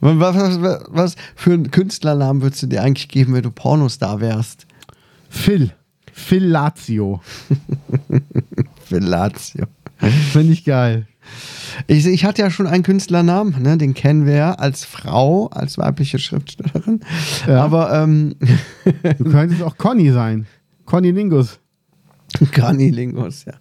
[0.00, 4.66] was, was, was für einen Künstlernamen würdest du dir eigentlich geben, wenn du Pornostar wärst?
[5.30, 5.72] Phil.
[6.12, 7.20] Phil Lazio.
[8.84, 9.66] Fellatio.
[10.32, 11.06] Finde ich geil.
[11.86, 13.76] Ich, ich hatte ja schon einen Künstlernamen, ne?
[13.76, 17.00] den kennen wir ja als Frau, als weibliche Schriftstellerin.
[17.46, 17.62] Ja.
[17.62, 18.36] Aber ähm,
[19.18, 20.46] Du könntest auch Conny sein.
[20.84, 21.58] Conny-Lingus.
[22.52, 23.54] Granilingus, ja.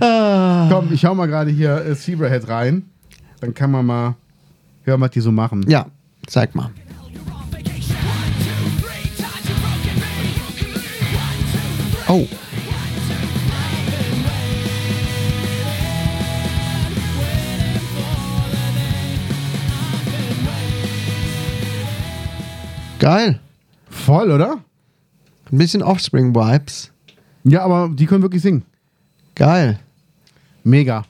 [0.00, 0.68] Ah.
[0.70, 2.84] Komm, ich hau mal gerade hier äh, Zebrahead rein.
[3.40, 4.16] Dann kann man mal
[4.82, 5.64] hören, was die so machen.
[5.68, 5.86] Ja,
[6.26, 6.70] zeig mal.
[12.08, 12.26] Oh.
[22.98, 23.40] Geil.
[23.90, 24.58] Voll, oder?
[25.50, 26.90] Ein bisschen Offspring-Vibes.
[27.44, 28.64] Ja, aber die können wirklich singen.
[29.34, 29.78] Geil.
[30.64, 31.04] Mega.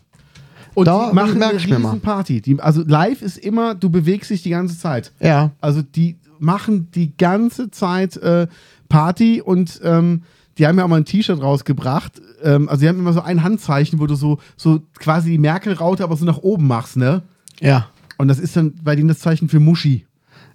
[0.74, 1.96] Und Da die machen merk eine ich mir mal.
[1.96, 2.40] Party.
[2.40, 5.12] Die, also live ist immer, du bewegst dich die ganze Zeit.
[5.18, 5.50] Ja.
[5.60, 8.46] Also die machen die ganze Zeit äh,
[8.88, 10.22] Party und ähm,
[10.56, 12.20] die haben ja auch mal ein T-Shirt rausgebracht.
[12.42, 16.04] Ähm, also die haben immer so ein Handzeichen, wo du so, so quasi die Merkel-Raute
[16.04, 17.22] aber so nach oben machst, ne?
[17.60, 17.88] Ja.
[18.18, 20.06] Und das ist dann bei denen das Zeichen für Muschi.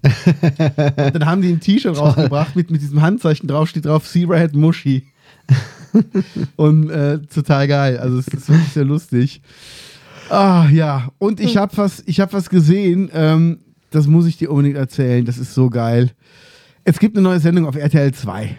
[1.13, 5.07] dann haben die ein T-Shirt rausgebracht mit, mit diesem Handzeichen drauf, steht drauf Zebrahead Muschi.
[6.55, 7.97] und äh, total geil.
[7.97, 9.41] Also es ist wirklich sehr lustig.
[10.29, 11.09] Ah, ja.
[11.19, 13.59] Und ich habe was, ich was gesehen, ähm,
[13.91, 15.25] das muss ich dir unbedingt erzählen.
[15.25, 16.11] Das ist so geil.
[16.83, 18.57] Es gibt eine neue Sendung auf RTL 2.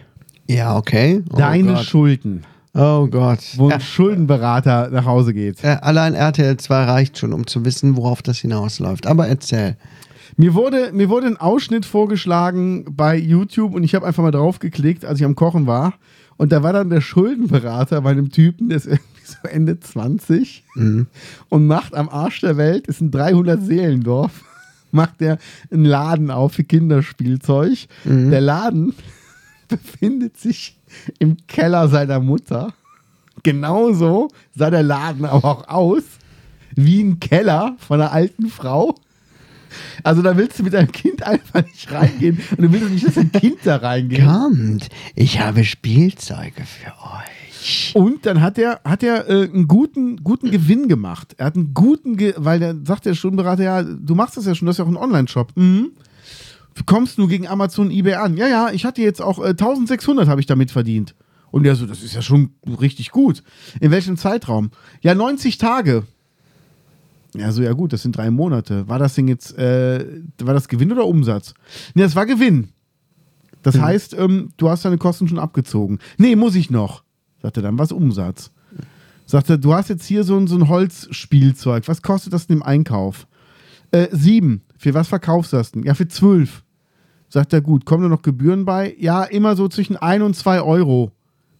[0.49, 1.23] Ja, okay.
[1.33, 1.85] Oh Deine Gott.
[1.85, 2.45] Schulden.
[2.75, 3.41] Oh Gott.
[3.57, 5.65] Wo Ja, ein Schuldenberater nach Hause geht.
[5.65, 9.07] allein RTL 2 reicht schon, um zu wissen, worauf das hinausläuft.
[9.07, 9.77] Aber erzähl.
[10.37, 15.05] Mir wurde, mir wurde ein Ausschnitt vorgeschlagen bei YouTube und ich habe einfach mal draufgeklickt,
[15.05, 15.95] als ich am Kochen war.
[16.37, 20.65] Und da war dann der Schuldenberater bei einem Typen, der ist irgendwie so Ende 20
[21.49, 24.43] und macht am Arsch der Welt, ist ein 300 Seelendorf,
[24.91, 25.39] macht der
[25.71, 27.87] einen Laden auf für Kinderspielzeug.
[28.31, 28.95] Der Laden
[29.69, 30.77] befindet sich
[31.21, 32.75] im Keller seiner Mutter.
[33.45, 36.03] Genauso sah der Laden aber auch aus
[36.75, 38.97] wie ein Keller von einer alten Frau.
[40.03, 43.15] Also da willst du mit deinem Kind einfach nicht reingehen und du willst nicht, dass
[43.15, 44.25] dein Kind da reingeht.
[44.25, 47.93] Kommt, ich habe Spielzeuge für euch.
[47.95, 51.35] Und dann hat er, hat er äh, einen guten, guten Gewinn gemacht.
[51.39, 54.55] Er hat einen guten, Ge weil der sagt der Stundenberater, ja, du machst das ja
[54.55, 55.53] schon, du hast ja auch einen Online-Shop.
[55.55, 55.93] Mhm.
[56.87, 58.37] Kommst du gegen Amazon eBay an?
[58.37, 61.15] Ja, ja, ich hatte jetzt auch äh, 1600 habe ich damit verdient.
[61.51, 62.51] Und der so, das ist ja schon
[62.81, 63.43] richtig gut.
[63.81, 64.73] In welchem Zeitraum?
[65.03, 66.03] Ja, 90 Tage.
[67.37, 68.89] Ja, so, ja gut, das sind drei Monate.
[68.89, 71.55] War das Ding jetzt, äh, war das Gewinn oder Umsatz?
[71.95, 72.69] Nee, das war Gewinn.
[73.63, 75.99] Das heißt, ähm, du hast deine Kosten schon abgezogen.
[76.19, 77.03] Nee, muss ich noch.
[77.43, 78.53] Sagt er dann, was Umsatz?
[79.27, 81.89] Sagt er, du hast jetzt hier so ein, so ein Holzspielzeug.
[81.89, 83.27] Was kostet das denn im Einkauf?
[83.91, 84.63] Äh, sieben.
[84.77, 85.83] Für was verkaufst du das denn?
[85.83, 86.63] Ja, für zwölf.
[87.31, 88.95] Sagt er, gut, kommen da noch Gebühren bei?
[88.99, 91.11] Ja, immer so zwischen ein und zwei Euro.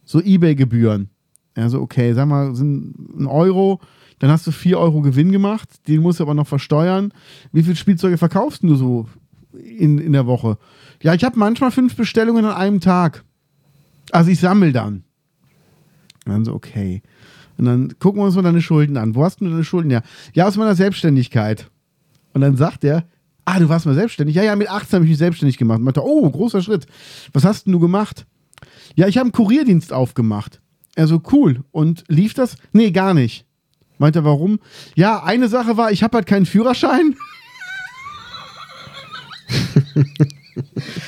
[0.03, 1.09] So Ebay-Gebühren.
[1.57, 3.79] Ja, so, okay, sag mal, sind ein Euro,
[4.19, 7.11] dann hast du vier Euro Gewinn gemacht, den musst du aber noch versteuern.
[7.51, 9.07] Wie viele Spielzeuge verkaufst du so
[9.53, 10.57] in, in der Woche?
[11.01, 13.23] Ja, ich habe manchmal fünf Bestellungen an einem Tag.
[14.11, 15.03] Also ich sammle dann.
[16.25, 17.01] Und dann so, okay.
[17.57, 19.15] Und dann gucken wir uns mal deine Schulden an.
[19.15, 20.03] Wo hast du deine Schulden her?
[20.33, 21.69] Ja, aus meiner Selbstständigkeit.
[22.33, 23.05] Und dann sagt er,
[23.45, 24.35] ah, du warst mal selbstständig?
[24.35, 25.79] Ja, ja, mit 18 habe ich mich selbstständig gemacht.
[25.79, 26.85] Und meinte, oh, großer Schritt.
[27.33, 28.25] Was hast denn du gemacht?
[28.95, 30.61] Ja, ich habe einen Kurierdienst aufgemacht.
[30.95, 31.63] Er so, cool.
[31.71, 32.57] Und lief das?
[32.71, 33.44] Nee, gar nicht.
[33.97, 34.59] Meinte er, warum?
[34.95, 37.15] Ja, eine Sache war, ich habe halt keinen Führerschein.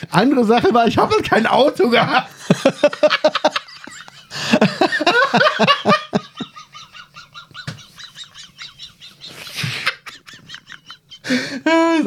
[0.10, 2.32] Andere Sache war, ich habe halt kein Auto gehabt.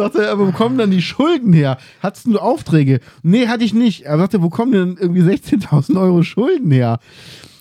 [0.00, 1.78] sagte er, aber wo kommen dann die Schulden her?
[2.02, 3.00] Hattest du Aufträge?
[3.22, 4.02] Nee, hatte ich nicht.
[4.02, 6.98] Er sagte, wo kommen denn irgendwie 16.000 Euro Schulden her?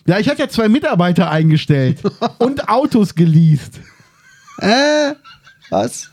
[0.10, 2.02] Ja, ich hatte ja zwei Mitarbeiter eingestellt
[2.40, 3.80] und Autos geleast.
[4.58, 5.14] Äh,
[5.70, 6.10] was?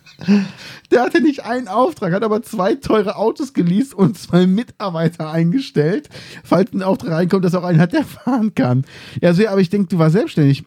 [0.91, 6.11] Der hatte nicht einen Auftrag, hat aber zwei teure Autos geleast und zwei Mitarbeiter eingestellt,
[6.45, 8.85] falls ein Auftrag reinkommt, dass auch einen hat, der fahren kann.
[9.23, 10.67] Ja, so, ja, aber ich denke, du warst selbstständig.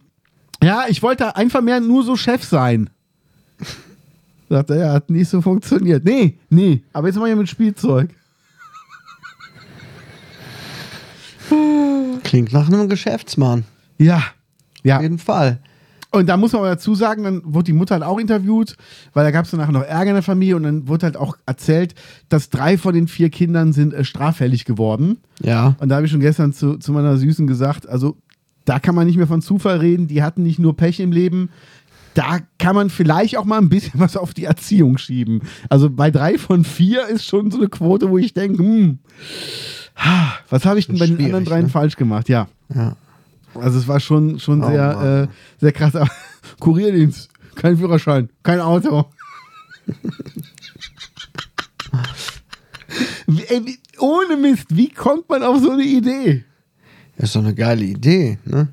[0.64, 2.90] Ja, ich wollte einfach mehr nur so Chef sein.
[4.50, 6.04] Sagt er, ja, hat nicht so funktioniert.
[6.04, 8.10] Nee, nee, aber jetzt mal hier mit Spielzeug.
[12.30, 13.64] Klingt nach einem Geschäftsmann.
[13.98, 14.22] Ja,
[14.84, 14.98] ja.
[14.98, 15.58] Auf jeden Fall.
[16.12, 18.76] Und da muss man aber dazu sagen, dann wurde die Mutter halt auch interviewt,
[19.14, 21.38] weil da gab es nachher noch Ärger in der Familie und dann wurde halt auch
[21.48, 21.96] erzählt,
[22.30, 25.18] dass drei von den vier Kindern sind äh, straffällig geworden.
[25.42, 25.76] Ja.
[25.80, 28.16] Und da habe ich schon gestern zu, zu meiner Süßen gesagt, also
[28.66, 31.50] da kann man nicht mehr von Zufall reden, die hatten nicht nur Pech im Leben,
[32.14, 35.42] da kann man vielleicht auch mal ein bisschen was auf die Erziehung schieben.
[35.70, 39.00] Also bei drei von vier ist schon so eine Quote, wo ich denke, hm,
[40.50, 41.70] was habe ich denn bei den anderen dreien ne?
[41.70, 42.30] falsch gemacht?
[42.30, 42.48] Ja.
[42.74, 42.96] Ja.
[43.56, 45.96] Also es war schon, schon Oh sehr, äh, sehr krass.
[45.96, 46.10] Aber
[46.60, 49.06] Kurierdienst, kein Führerschein, kein Auto.
[53.48, 56.46] Ey, ohne Mist, wie kommt man auf so eine Idee?
[57.18, 58.70] Ist doch eine geile Idee, ne?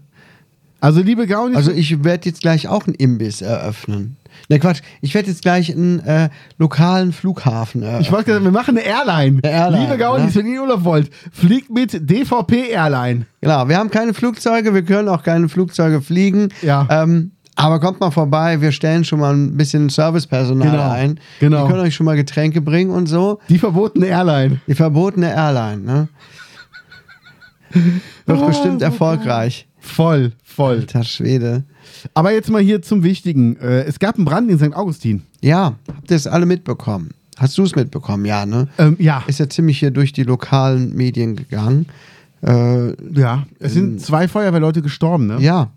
[0.86, 4.16] Also, liebe Gaunis, Also ich werde jetzt gleich auch einen Imbiss eröffnen.
[4.48, 4.82] Ne, Quatsch.
[5.00, 6.28] Ich werde jetzt gleich einen äh,
[6.58, 8.02] lokalen Flughafen eröffnen.
[8.02, 9.40] ich wollte sagen, wir machen eine Airline.
[9.42, 10.42] Eine Airline, liebe Gaunis, ne?
[10.42, 13.26] wenn ihr Urlaub wollt, fliegt mit DVP Airline.
[13.40, 16.50] Genau, wir haben keine Flugzeuge, wir können auch keine Flugzeuge fliegen.
[16.62, 16.86] Ja.
[16.90, 21.18] Ähm, aber kommt mal vorbei, wir stellen schon mal ein bisschen Servicepersonal Genau, ein.
[21.40, 21.64] genau.
[21.66, 23.40] Die können euch schon mal Getränke bringen und so.
[23.48, 24.60] Die verbotene Airline.
[24.68, 26.08] Die verbotene Airline, ne?
[28.26, 29.66] Wird Oh, bestimmt erfolgreich.
[29.86, 30.78] Voll, voll.
[30.80, 31.64] Alter Schwede.
[32.14, 33.56] Aber jetzt mal hier zum Wichtigen.
[33.56, 34.74] Äh, es gab einen Brand in St.
[34.74, 35.22] Augustin.
[35.40, 37.10] Ja, habt ihr es alle mitbekommen?
[37.36, 38.24] Hast du es mitbekommen?
[38.24, 38.68] Ja, ne?
[38.78, 39.22] Ähm, ja.
[39.26, 41.86] Ist ja ziemlich hier durch die lokalen Medien gegangen.
[42.42, 45.38] Äh, Ja, es sind zwei Feuerwehrleute gestorben, ne?
[45.40, 45.70] Ja,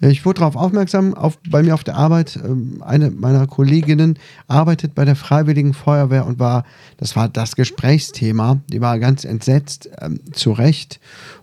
[0.00, 4.94] ich wurde darauf aufmerksam, auf, bei mir auf der Arbeit, ähm, eine meiner Kolleginnen arbeitet
[4.94, 6.64] bei der Freiwilligen Feuerwehr und war,
[6.96, 10.98] das war das Gesprächsthema, die war ganz entsetzt, ähm, zu Recht,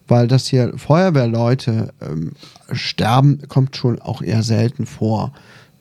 [0.08, 2.34] weil das hier Feuerwehrleute ähm,
[2.72, 5.34] sterben, kommt schon auch eher selten vor.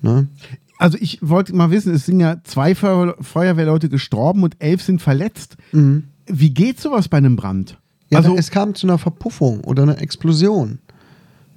[0.02, 0.28] Ne?
[0.78, 5.00] Also ich wollte mal wissen, es sind ja zwei Feuer Feuerwehrleute gestorben und elf sind
[5.00, 5.56] verletzt.
[6.26, 7.78] Wie geht sowas bei einem Brand?
[8.10, 10.78] Ja, also, es kam zu einer Verpuffung oder einer Explosion.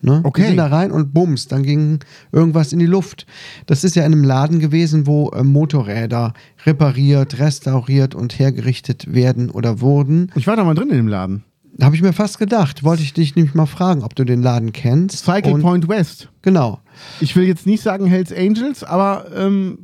[0.01, 0.22] Ne?
[0.24, 0.41] Okay.
[0.41, 1.99] Die sind da rein und bums, dann ging
[2.32, 3.26] irgendwas in die Luft.
[3.65, 6.34] Das ist ja in einem Laden gewesen, wo äh, Motorräder
[6.65, 10.32] repariert, restauriert und hergerichtet werden oder wurden.
[10.36, 11.43] ich war da mal drin in dem Laden.
[11.82, 14.73] Habe ich mir fast gedacht, wollte ich dich nämlich mal fragen, ob du den Laden
[14.73, 15.23] kennst.
[15.25, 16.30] Cycle Und- Point West.
[16.41, 16.80] Genau.
[17.19, 19.80] Ich will jetzt nicht sagen Hells Angels, aber ähm,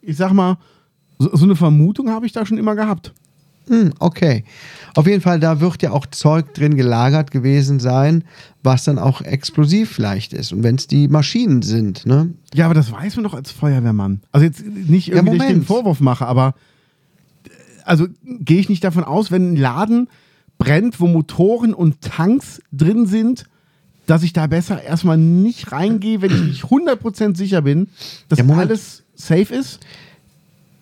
[0.00, 0.56] ich sag mal,
[1.18, 3.12] so, so eine Vermutung habe ich da schon immer gehabt.
[3.68, 4.44] Hm, okay.
[4.94, 8.24] Auf jeden Fall, da wird ja auch Zeug drin gelagert gewesen sein,
[8.62, 10.52] was dann auch explosiv vielleicht ist.
[10.52, 12.30] Und wenn es die Maschinen sind, ne?
[12.54, 14.20] Ja, aber das weiß man doch als Feuerwehrmann.
[14.32, 15.62] Also jetzt nicht Ja, irgendwie, dass ich den.
[15.64, 16.54] Vorwurf mache, aber
[17.44, 17.48] äh,
[17.84, 20.08] also gehe ich nicht davon aus, wenn ein Laden
[20.64, 23.44] brennt, wo Motoren und Tanks drin sind,
[24.06, 27.88] dass ich da besser erstmal nicht reingehe, wenn ich nicht 100% sicher bin,
[28.28, 29.80] dass Ja, alles safe ist.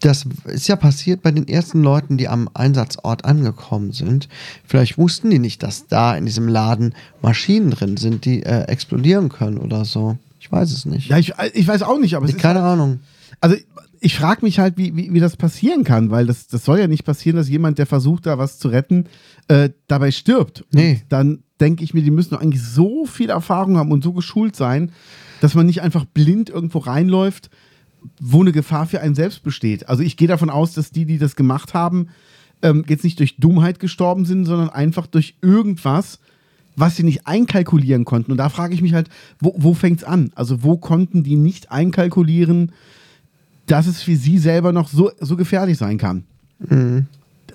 [0.01, 4.29] Das ist ja passiert bei den ersten Leuten, die am Einsatzort angekommen sind.
[4.67, 9.29] Vielleicht wussten die nicht, dass da in diesem Laden Maschinen drin sind, die äh, explodieren
[9.29, 10.19] können oder so.
[10.41, 11.09] Ich weiß es nicht.
[11.09, 12.99] Ja, ich, ich weiß auch nicht, aber es ist Keine Ahnung.
[13.41, 13.57] Also
[14.03, 16.89] ich frage mich halt, wie, wie, wie das passieren kann, weil das, das soll ja
[16.89, 19.05] nicht passieren, dass jemand, der versucht, da was zu retten,
[19.47, 20.65] äh, dabei stirbt.
[20.73, 21.01] Nee.
[21.03, 24.13] Und dann denke ich mir, die müssen doch eigentlich so viel Erfahrung haben und so
[24.13, 24.91] geschult sein,
[25.41, 27.49] dass man nicht einfach blind irgendwo reinläuft,
[28.21, 29.89] wo eine Gefahr für einen selbst besteht.
[29.89, 32.09] Also ich gehe davon aus, dass die, die das gemacht haben,
[32.63, 36.19] ähm, jetzt nicht durch Dummheit gestorben sind, sondern einfach durch irgendwas,
[36.75, 38.33] was sie nicht einkalkulieren konnten.
[38.33, 40.33] Und da frage ich mich halt, wo, wo fängt es an?
[40.35, 42.73] Also wo konnten die nicht einkalkulieren,
[43.67, 46.25] dass es für sie selber noch so, so gefährlich sein kann?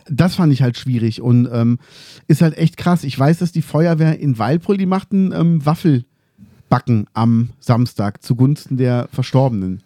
[0.10, 1.80] Das fand ich halt schwierig und ähm,
[2.28, 3.04] ist halt echt krass.
[3.04, 9.08] Ich weiß, dass die Feuerwehr in Weilbrüll, die machten ähm, Waffelbacken am Samstag zugunsten der
[9.12, 9.82] Verstorbenen.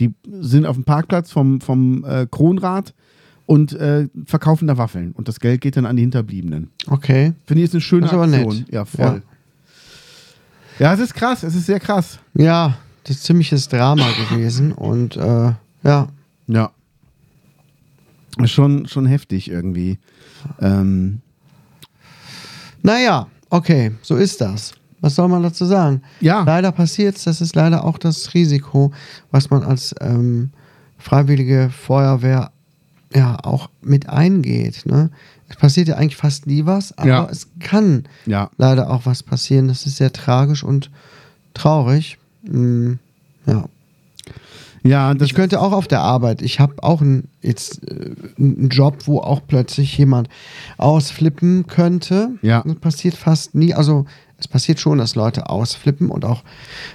[0.00, 2.94] Die sind auf dem Parkplatz vom, vom äh, Kronrad
[3.46, 5.12] und äh, verkaufen da Waffeln.
[5.12, 6.70] Und das Geld geht dann an die Hinterbliebenen.
[6.86, 7.32] Okay.
[7.44, 8.56] Finde ich ist eine schöne Das ist Aktion.
[8.58, 8.72] nett.
[8.72, 9.22] Ja, voll.
[10.78, 10.94] Ja.
[10.94, 12.18] es ist krass, es ist sehr krass.
[12.34, 15.52] Ja, ziemliches Drama gewesen und äh,
[15.82, 16.08] ja.
[16.46, 16.70] Ja.
[18.38, 19.98] Ist Schon, schon heftig irgendwie.
[20.60, 21.20] Ähm,
[22.82, 24.72] Naja, okay, so ist das.
[25.00, 26.02] Was soll man dazu sagen?
[26.20, 26.42] Ja.
[26.44, 28.92] Leider passiert es, das ist leider auch das Risiko,
[29.30, 30.50] was man als ähm,
[30.98, 32.50] freiwillige Feuerwehr
[33.14, 34.86] ja auch mit eingeht.
[34.86, 35.10] Ne?
[35.48, 37.28] Es passiert ja eigentlich fast nie was, aber Ja.
[37.30, 38.50] es kann ja.
[38.56, 39.68] leider auch was passieren.
[39.68, 40.90] Das ist sehr tragisch und
[41.52, 42.18] traurig.
[42.44, 42.94] Mm,
[43.46, 43.68] ja.
[44.86, 48.68] Ja, das Ich könnte auch auf der Arbeit, ich habe auch einen, jetzt, äh, einen
[48.68, 50.28] Job, wo auch plötzlich jemand
[50.76, 52.32] ausflippen könnte.
[52.42, 52.62] Ja.
[52.66, 53.72] Das passiert fast nie.
[53.72, 54.04] Also
[54.36, 56.42] es passiert schon, dass Leute ausflippen und auch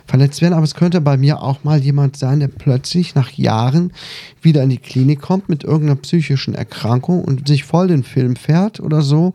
[0.06, 3.91] verletzt werden, aber es könnte bei mir auch mal jemand sein, der plötzlich nach Jahren
[4.39, 8.80] wieder in die Klinik kommt mit irgendeiner psychischen Erkrankung und sich voll den Film fährt
[8.80, 9.34] oder so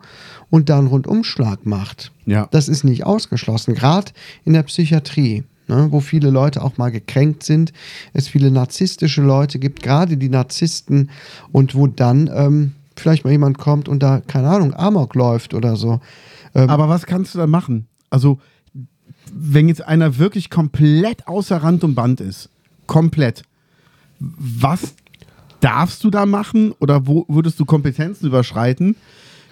[0.49, 2.11] und dann Rundumschlag macht.
[2.25, 2.47] Ja.
[2.51, 4.13] Das ist nicht ausgeschlossen, gerade
[4.45, 5.43] in der Psychiatrie.
[5.67, 7.73] Ne, wo viele Leute auch mal gekränkt sind,
[8.13, 11.09] es viele narzisstische Leute gibt, gerade die Narzissten,
[11.51, 15.75] und wo dann ähm, vielleicht mal jemand kommt und da, keine Ahnung, Amok läuft oder
[15.75, 16.01] so.
[16.53, 17.87] Ähm, Aber was kannst du da machen?
[18.11, 18.39] Also,
[19.33, 22.49] wenn jetzt einer wirklich komplett außer Rand und Band ist,
[22.85, 23.43] komplett,
[24.19, 24.93] was
[25.59, 28.95] darfst du da machen oder wo würdest du Kompetenzen überschreiten,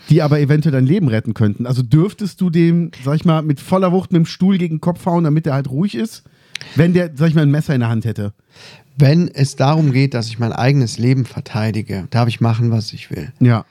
[0.10, 1.66] die aber eventuell dein Leben retten könnten?
[1.66, 4.82] Also dürftest du dem, sag ich mal, mit voller Wucht mit dem Stuhl gegen den
[4.82, 6.24] Kopf hauen, damit er halt ruhig ist,
[6.76, 8.34] wenn der, sag ich mal, ein Messer in der Hand hätte?
[8.98, 13.10] wenn es darum geht, dass ich mein eigenes Leben verteidige, darf ich machen, was ich
[13.10, 13.32] will.
[13.40, 13.66] Ja.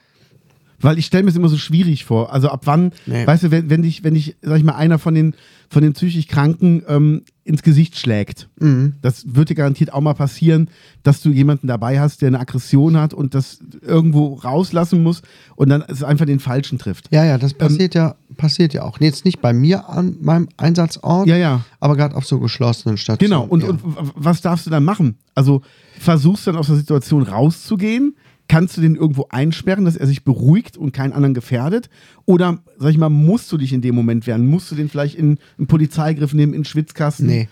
[0.83, 2.31] Weil ich stelle mir es immer so schwierig vor.
[2.31, 3.25] Also ab wann, Nee.
[3.25, 5.33] weißt du, wenn, wenn dich, wenn dich, sag ich mal, einer von den,
[5.69, 8.47] von den psychisch Kranken ähm, ins Gesicht schlägt.
[8.59, 8.93] Mhm.
[9.01, 10.69] Das wird dir garantiert auch mal passieren,
[11.01, 15.21] dass du jemanden dabei hast, der eine Aggression hat und das irgendwo rauslassen muss
[15.55, 17.07] und dann es einfach den Falschen trifft.
[17.11, 18.99] Ja, ja, das passiert ja, passiert ja auch.
[18.99, 21.65] Jetzt nicht bei mir an meinem Einsatzort, Ja, ja.
[21.79, 23.29] aber gerade auf so geschlossenen Stationen.
[23.31, 23.43] Genau.
[23.45, 23.69] Und, ja.
[23.69, 23.81] und
[24.15, 25.17] was darfst du dann machen?
[25.35, 25.61] Also
[25.99, 28.15] versuchst du dann aus der Situation rauszugehen?
[28.53, 31.89] Kannst du den irgendwo einsperren, dass er sich beruhigt und keinen anderen gefährdet?
[32.25, 34.45] Oder, sag ich mal, musst du dich in dem Moment wehren?
[34.45, 37.25] Musst du den vielleicht in einen Polizeigriff nehmen, in den Schwitzkasten?
[37.25, 37.49] Nee,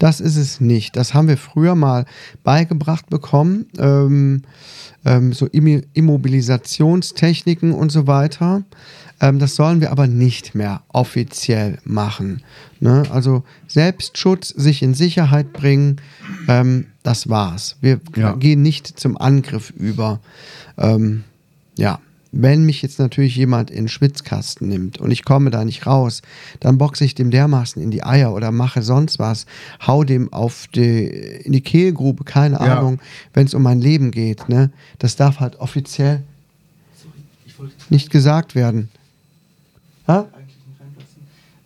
[0.00, 0.96] das ist es nicht.
[0.96, 2.06] Das haben wir früher mal
[2.42, 3.66] beigebracht bekommen.
[3.78, 4.42] Ähm,
[5.04, 8.62] ähm, so Immobilisationstechniken und so weiter.
[9.20, 12.42] Ähm, das sollen wir aber nicht mehr offiziell machen.
[12.80, 13.04] Ne?
[13.10, 16.00] Also Selbstschutz, sich in Sicherheit bringen,
[16.48, 17.76] ähm, das war's.
[17.80, 18.32] Wir Ja.
[18.34, 20.20] gehen nicht zum Angriff über.
[20.78, 21.24] Ähm,
[21.76, 21.98] ja.
[22.34, 26.22] Wenn mich jetzt natürlich jemand in den Schwitzkasten nimmt und ich komme da nicht raus,
[26.60, 29.44] dann boxe ich dem dermaßen in die Eier oder mache sonst was,
[29.86, 32.78] hau dem auf die, in die Kehlgrube, keine Ja.
[32.78, 33.00] Ahnung,
[33.34, 34.48] wenn es um mein Leben geht.
[34.48, 34.70] Ne?
[34.98, 36.22] Das darf halt offiziell
[37.90, 38.88] nicht gesagt werden.
[40.08, 40.20] Ha?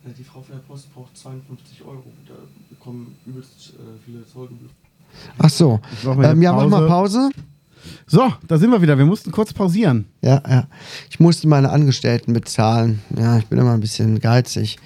[0.05, 2.03] Äh, Die Frau von der Post braucht 52 Euro.
[2.27, 2.33] Da
[2.69, 4.59] bekommen übelst äh, viele Zeugen.
[5.37, 5.79] Ach so.
[6.05, 7.29] Ähm, ja, mach mal Pause.
[8.09, 8.97] So, da sind wir wieder.
[8.97, 10.05] Wir mussten kurz pausieren.
[10.21, 10.67] Ja, ja.
[11.09, 13.01] Ich musste meine Angestellten bezahlen.
[13.17, 14.77] Ja, ich bin immer ein bisschen geizig.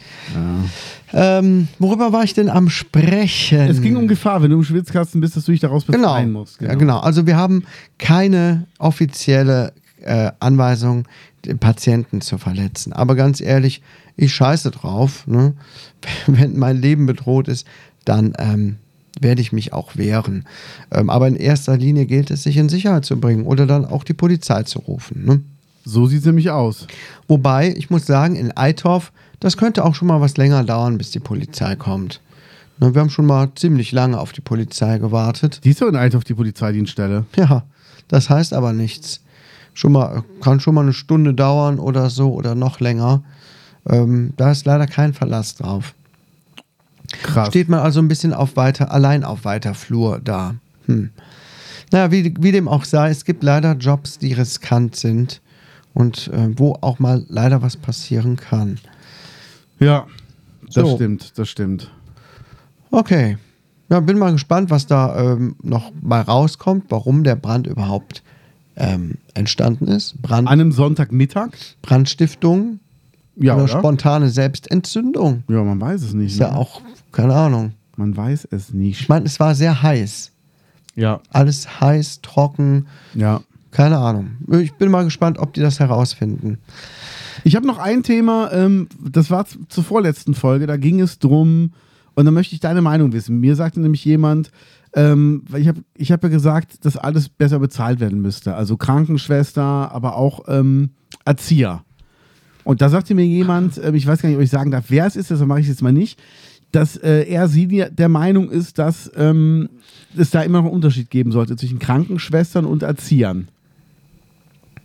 [1.13, 3.59] Ähm, worüber war ich denn am Sprechen?
[3.69, 6.07] Es ging um Gefahr, wenn du im Schwitzkasten bist, dass du dich daraus genau.
[6.07, 6.59] befreien musst.
[6.61, 6.99] Ja, genau.
[6.99, 7.63] Also wir haben
[7.99, 11.07] keine offizielle äh, Anweisung,
[11.45, 12.91] den Patienten zu verletzen.
[12.91, 13.84] Aber ganz ehrlich,
[14.15, 15.28] ich scheiße drauf.
[15.28, 15.53] Ne?
[16.26, 17.67] Wenn mein Leben bedroht ist,
[18.03, 18.78] dann ähm,
[19.20, 20.45] werde ich mich auch wehren.
[20.91, 24.03] Ähm, aber in erster Linie gilt es, sich in Sicherheit zu bringen oder dann auch
[24.03, 25.26] die Polizei zu rufen.
[25.26, 25.41] Ne?
[25.84, 26.88] So sieht es nämlich aus.
[27.28, 31.12] Wobei, ich muss sagen, in Eitorf, das könnte auch schon mal was länger dauern, bis
[31.12, 32.22] die Polizei kommt.
[32.80, 35.62] Ne, wir haben schon mal ziemlich lange auf die Polizei gewartet.
[35.64, 37.26] Die ist doch in Althoff, die Polizeidienststelle.
[37.36, 37.64] Ja,
[38.07, 39.22] das heißt aber nichts.
[39.74, 43.24] Schon mal, kann schon mal eine Stunde dauern oder so oder noch länger.
[43.88, 45.93] Ähm, da ist leider kein Verlass drauf.
[47.24, 47.49] Krass.
[47.49, 50.55] Steht man also ein bisschen auf weiter, allein auf weiter Flur da.
[50.88, 51.09] Hm.
[51.91, 55.41] Naja, wie, wie dem auch sei, es gibt leider Jobs, die riskant sind
[55.93, 58.80] und äh, wo auch mal leider was passieren kann.
[59.80, 60.05] ja,
[60.74, 60.95] das So.
[60.95, 61.91] stimmt, das stimmt.
[62.91, 63.38] Okay.
[63.89, 68.24] Ja, bin mal gespannt, was da ähm, noch mal rauskommt, warum der Brand überhaupt
[68.78, 70.22] ähm, entstanden ist.
[70.22, 71.49] Brand, An einem Sonntagmittag?
[71.82, 72.80] Brandstiftung
[73.36, 73.80] Ja, oder oder?
[73.80, 75.43] spontane Selbstentzündung.
[75.49, 76.32] Ja, man weiß es nicht.
[76.34, 76.57] Ist ja ne?
[76.57, 76.82] auch,
[77.12, 77.74] keine Ahnung.
[77.97, 79.09] Man weiß es Ich nicht.
[79.09, 80.32] meine, es war sehr heiß.
[80.95, 83.41] Ja, Alles heiß, trocken, ja.
[83.72, 84.32] keine Ahnung.
[84.59, 86.57] Ich bin mal gespannt, ob die das herausfinden.
[87.45, 91.72] Ich habe noch ein Thema, ähm, das war zur vorletzten Folge, da ging es drum,
[92.14, 93.39] und da möchte ich deine Meinung wissen.
[93.39, 94.51] Mir sagte nämlich jemand,
[94.93, 98.53] ähm, weil ich habe ich hab ja gesagt, dass alles besser bezahlt werden müsste.
[98.55, 100.89] Also Krankenschwester, aber auch ähm,
[101.24, 101.84] Erzieher.
[102.66, 105.05] Und da sagte mir jemand, ähm, ich weiß gar nicht, ob ich sagen darf, wer
[105.05, 106.20] es ist, deshalb mache ich es jetzt mal nicht,
[106.72, 109.69] dass äh, er sie die- der Meinung ist, dass ähm,
[110.17, 113.47] es da immer noch einen Unterschied geben sollte zwischen Krankenschwestern und Erziehern,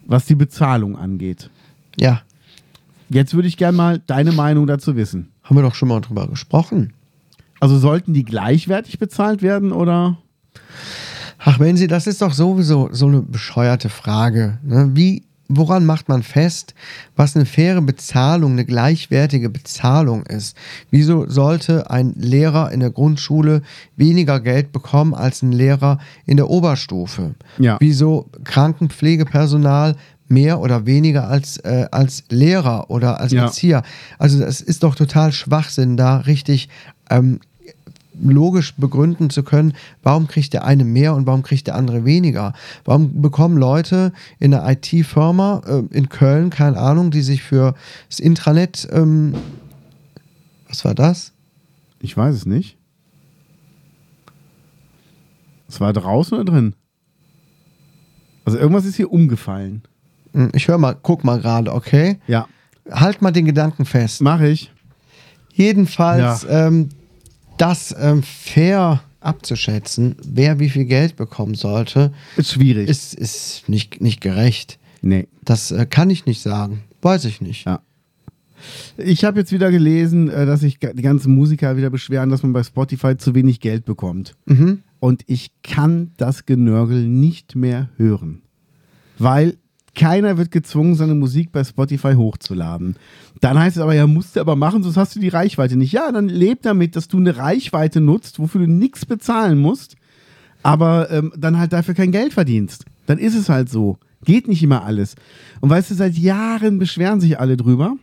[0.07, 1.51] was die Bezahlung angeht.
[1.99, 2.22] Ja,
[3.09, 5.28] Jetzt würde ich gerne mal deine Meinung dazu wissen.
[5.45, 6.93] haben wir doch schon mal drüber gesprochen.
[7.61, 10.18] Also sollten die gleichwertig bezahlt werden oder?
[11.39, 14.59] Ach, wenn Sie, das ist doch sowieso so eine bescheuerte Frage.
[14.64, 14.91] Ne?
[14.95, 16.75] Wie, woran macht man fest,
[17.15, 20.57] was eine faire Bezahlung, eine gleichwertige Bezahlung ist?
[20.91, 23.63] Wieso sollte ein Lehrer in der Grundschule
[23.97, 27.35] weniger Geld bekommen als ein Lehrer in der Oberstufe?
[27.59, 27.77] Ja.
[27.81, 29.97] Wieso Krankenpflegepersonal
[30.29, 33.45] mehr oder weniger als, äh, als Lehrer oder als Ja.
[33.45, 33.83] Erzieher?
[34.19, 36.69] Also das ist doch total Schwachsinn, da richtig
[37.11, 37.41] ähm,
[38.23, 42.53] logisch begründen zu können, warum kriegt der eine mehr und warum kriegt der andere weniger.
[42.85, 47.75] Warum bekommen Leute in einer IT-Firma äh, in Köln, keine Ahnung, die sich für
[48.09, 49.35] das Intranet, ähm,
[50.69, 51.33] was war das?
[52.01, 52.77] Ich weiß es nicht.
[55.69, 56.75] Es war draußen oder drin?
[58.45, 59.83] Also irgendwas ist hier umgefallen.
[60.33, 62.19] Hm, Ich höre mal, guck mal gerade, okay?
[62.27, 62.47] Ja,
[62.91, 64.21] Halt mal den Gedanken fest.
[64.23, 64.71] mache ich.
[65.53, 66.91] Jedenfalls, ähm,
[67.59, 72.89] das ähm, fair abzuschätzen, wer wie viel Geld bekommen sollte, Ist schwierig.
[72.89, 74.79] ist, ist nicht, nicht gerecht.
[75.03, 75.27] nee.
[75.45, 76.83] Das äh, kann ich nicht sagen.
[77.03, 77.67] Weiß ich nicht.
[77.67, 77.81] Ja.
[78.97, 82.53] Ich habe jetzt wieder gelesen, äh, dass sich die ganzen Musiker wieder beschweren, dass man
[82.53, 84.35] bei Spotify zu wenig Geld bekommt.
[84.47, 84.83] Mhm.
[84.99, 88.43] Und ich kann das Genörgel nicht mehr hören.
[89.19, 89.57] Weil
[89.97, 92.97] keiner wird gezwungen, seine Musik bei Spotify hochzuladen.
[93.41, 95.93] Dann heißt es aber, ja, musst du aber machen, sonst hast du die Reichweite nicht.
[95.93, 99.97] Ja, dann leb damit, dass du eine Reichweite nutzt, wofür du nichts bezahlen musst,
[100.63, 102.85] aber ähm, dann halt dafür kein Geld verdienst.
[103.07, 103.99] Dann ist es halt so.
[104.25, 105.15] Geht nicht immer alles.
[105.61, 107.97] Und weißt du, seit Jahren beschweren sich alle drüber.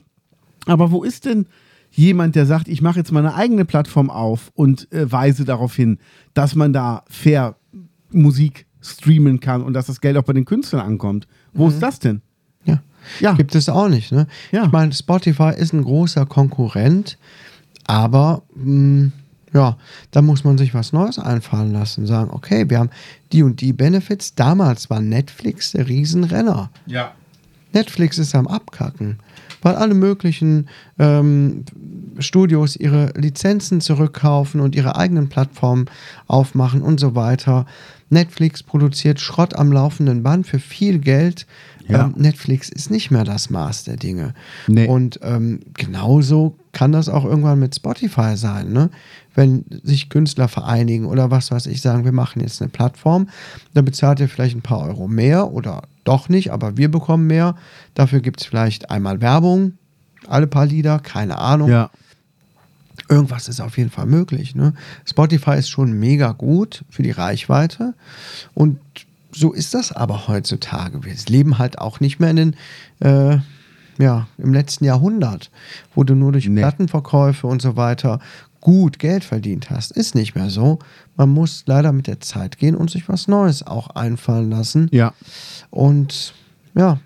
[0.66, 1.48] Aber wo ist denn
[1.92, 6.00] jemand, der sagt, ich mache jetzt meine eigene Plattform auf und äh, weise darauf hin,
[6.34, 7.56] dass man da fair
[8.12, 11.28] Musik streamen kann und dass das Geld auch bei den Künstlern ankommt?
[11.54, 12.22] Wo ist das denn?
[12.66, 12.82] Ja.
[13.20, 13.34] Ja.
[13.34, 14.12] Gibt es auch nicht.
[14.12, 14.28] Ne?
[14.52, 14.66] Ja.
[14.66, 17.18] Ich meine, Spotify ist ein großer Konkurrent,
[17.86, 19.12] aber mh,
[19.54, 19.78] ja,
[20.12, 22.08] da muss man sich was Neues einfallen lassen.
[22.08, 22.90] Sagen, okay, wir haben
[23.32, 24.36] die und die Benefits.
[24.36, 26.72] Damals war Netflix der Riesenrenner.
[26.88, 27.12] Ja.
[27.72, 29.18] Netflix ist am Abkacken,
[29.62, 31.66] weil alle möglichen ähm,
[32.20, 35.86] Studios ihre Lizenzen zurückkaufen und ihre eigenen Plattformen
[36.28, 37.66] aufmachen und so weiter.
[38.14, 41.46] Netflix produziert Schrott am laufenden Band für viel Geld.
[41.88, 42.06] Ja.
[42.06, 44.34] Ähm, Netflix ist nicht mehr das Maß der Dinge.
[44.68, 44.88] Nee.
[44.88, 48.90] Und ähm, genauso kann das auch irgendwann mit Spotify sein, ne?
[49.36, 53.28] Wenn sich Künstler vereinigen oder was weiß ich, sagen, wir machen jetzt eine Plattform,
[53.74, 57.56] da bezahlt ihr vielleicht ein paar Euro mehr oder doch nicht, aber wir bekommen mehr.
[57.96, 59.74] Dafür gibt es vielleicht einmal Werbung,
[60.28, 61.70] alle paar Lieder, keine Ahnung.
[61.70, 61.90] Ja.
[63.14, 64.56] Irgendwas ist auf jeden Fall möglich.
[64.56, 64.74] Ne?
[65.06, 67.94] Spotify ist schon mega gut für die Reichweite
[68.54, 68.80] und
[69.32, 71.04] so ist das aber heutzutage.
[71.04, 72.56] Wir leben halt auch nicht mehr in den,
[73.00, 73.38] äh,
[73.98, 75.50] ja, im letzten Jahrhundert,
[75.96, 76.62] wo du nur durch Nee.
[76.62, 78.20] Plattenverkäufe und so weiter
[78.62, 79.92] gut Geld verdient hast.
[79.92, 80.80] Ist nicht mehr so.
[81.18, 84.88] Man muss leider mit der Zeit gehen und sich was Neues auch einfallen lassen.
[84.92, 85.14] Ja.
[85.70, 86.34] Und
[86.74, 87.00] ja,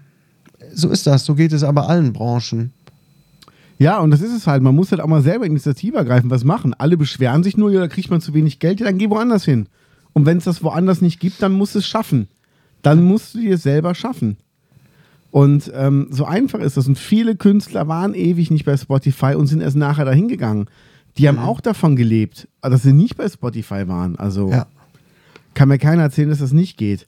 [0.74, 1.26] so ist das.
[1.26, 2.74] So geht es aber allen Branchen.
[3.80, 4.64] Ja, und das ist es halt.
[4.64, 6.74] Man muss halt auch mal selber Initiative ergreifen, was machen.
[6.78, 9.46] Alle beschweren sich nur, ja, da kriegt man zu wenig Geld, ja, dann geh woanders
[9.46, 9.68] hin.
[10.14, 12.28] Und wenn es das woanders nicht gibt, dann musst du es schaffen.
[12.82, 14.38] Dann musst du dir es selber schaffen.
[15.30, 16.88] Und ähm, so einfach ist das.
[16.88, 20.68] Und viele Künstler waren ewig nicht bei Spotify und sind erst nachher dahin gegangen.
[21.18, 24.16] Die haben auch davon gelebt, dass sie nicht bei Spotify waren.
[24.18, 24.68] Also Ja.
[25.54, 27.08] kann mir keiner erzählen, dass das nicht geht.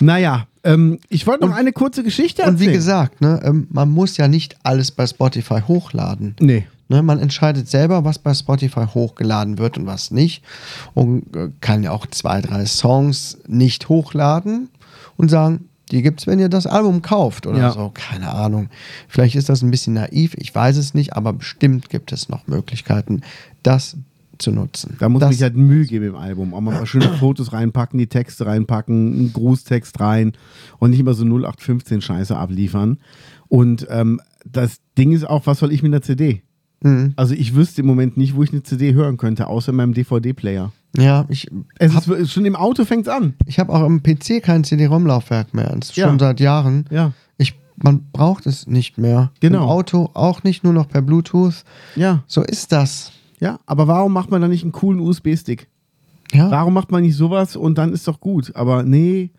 [0.00, 2.56] Naja, ähm, ich wollte noch eine kurze Geschichte erzählen.
[2.56, 6.36] Und wie gesagt, ne, ähm, man muss ja nicht alles bei Spotify hochladen.
[6.40, 6.66] Nee.
[6.88, 10.42] Ne, man entscheidet selber, was bei Spotify hochgeladen wird und was nicht.
[10.94, 14.68] Und äh, kann ja auch zwei, drei Songs nicht hochladen
[15.16, 17.70] und sagen, die gibt's, wenn ihr das Album kauft oder Ja.
[17.72, 17.90] so.
[17.94, 18.68] Keine Ahnung.
[19.08, 22.46] Vielleicht ist das ein bisschen naiv, ich weiß es nicht, aber bestimmt gibt es noch
[22.46, 23.22] Möglichkeiten,
[23.62, 23.96] das
[24.40, 24.96] zu nutzen.
[24.98, 26.54] Da muss das, sich halt Mühe geben im Album.
[26.54, 30.32] Auch mal schöne Fotos reinpacken, die Texte reinpacken, einen Grußtext rein
[30.78, 32.98] und nicht immer so 0815 Scheiße abliefern.
[33.48, 34.20] Und ähm,
[34.50, 36.42] das Ding ist auch, was soll ich mit einer CD?
[36.82, 37.12] Mhm.
[37.16, 39.92] Also ich wüsste im Moment nicht, wo ich eine CD hören könnte, außer in meinem
[39.94, 40.72] DVD-Player.
[40.96, 43.34] Ja, ich Es ist schon im Auto fängt's an.
[43.46, 45.74] Ich habe auch am PC kein CD-ROM-Laufwerk mehr.
[45.78, 46.08] Das ist Ja.
[46.08, 46.86] schon seit Jahren.
[46.90, 47.12] Ja.
[47.38, 49.30] Ich, man braucht es nicht mehr.
[49.40, 49.58] Genau.
[49.64, 51.64] Im Auto auch nicht, nur noch per Bluetooth.
[51.96, 52.24] Ja.
[52.26, 53.12] So ist das.
[53.40, 55.68] Ja, aber warum macht man dann nicht einen coolen USB-Stick?
[56.32, 56.50] Ja.
[56.50, 58.54] Warum macht man nicht sowas und dann ist doch gut?
[58.54, 59.30] Aber nee,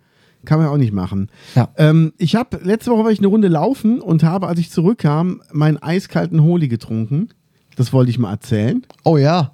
[0.43, 1.29] kann man auch nicht machen.
[1.55, 1.69] Ja.
[1.77, 5.41] Ähm, ich habe letzte Woche war ich eine Runde laufen und habe, als ich zurückkam,
[5.53, 7.29] meinen eiskalten Holi getrunken.
[7.75, 9.51] Das wollte ich mal erzählen, Oh ja.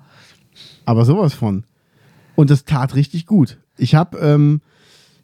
[0.86, 1.66] aber sowas von.
[2.36, 3.58] Und das tat richtig gut.
[3.78, 4.62] Ich habe ähm,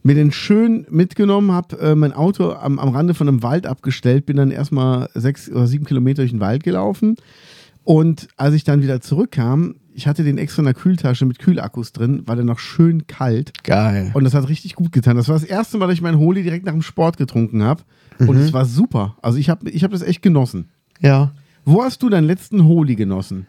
[0.04, 4.26] mir den schön mitgenommen, habe äh, mein Auto am, am Rande von einem Wald abgestellt,
[4.26, 7.16] bin dann erstmal sechs oder sieben Kilometer durch den Wald gelaufen.
[7.84, 11.92] Und als ich dann wieder zurückkam, ich hatte den extra in der Kühltasche mit Kühlakkus
[11.92, 13.52] drin, war der noch schön kalt.
[13.64, 14.12] Geil.
[14.14, 15.18] Und das hat richtig gut getan.
[15.18, 17.84] Das war das erste Mal, dass ich meinen Holi direkt nach dem Sport getrunken habe.
[18.20, 19.18] Und es war super.
[19.22, 20.70] Also ich habe ich hab das echt genossen.
[21.00, 21.34] ja.
[21.66, 23.48] Wo hast du deinen letzten Holi genossen?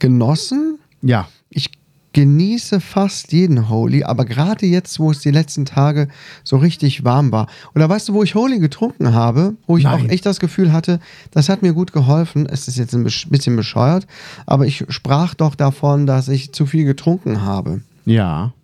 [0.00, 0.78] Genossen?
[1.02, 1.28] Ja.
[1.50, 1.70] Ich
[2.14, 6.08] genieße fast jeden Holy, aber gerade jetzt, wo es die letzten Tage
[6.42, 7.48] so richtig warm war.
[7.74, 10.06] Oder weißt du, wo ich Holy getrunken habe, wo ich Nein.
[10.06, 11.00] auch echt das Gefühl hatte,
[11.32, 12.46] das hat mir gut geholfen.
[12.46, 14.06] Es ist jetzt ein bisschen bescheuert,
[14.46, 17.82] aber ich sprach doch davon, dass ich zu viel getrunken habe.
[18.06, 18.54] Ja.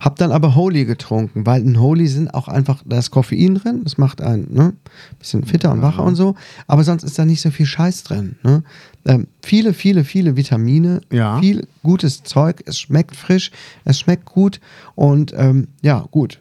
[0.00, 3.82] Hab dann aber Holy getrunken, weil in Holy sind auch einfach, da ist Koffein drin,
[3.84, 4.72] das macht einen ne,
[5.18, 6.36] bisschen fitter und wacher und so,
[6.66, 8.36] aber sonst ist da nicht so viel Scheiß drin.
[8.42, 8.62] Ne?
[9.04, 11.40] Ähm, viele, viele, viele Vitamine, Ja.
[11.40, 13.50] viel gutes Zeug, es schmeckt frisch,
[13.84, 14.60] es schmeckt gut
[14.94, 16.38] und ähm, ja, gut.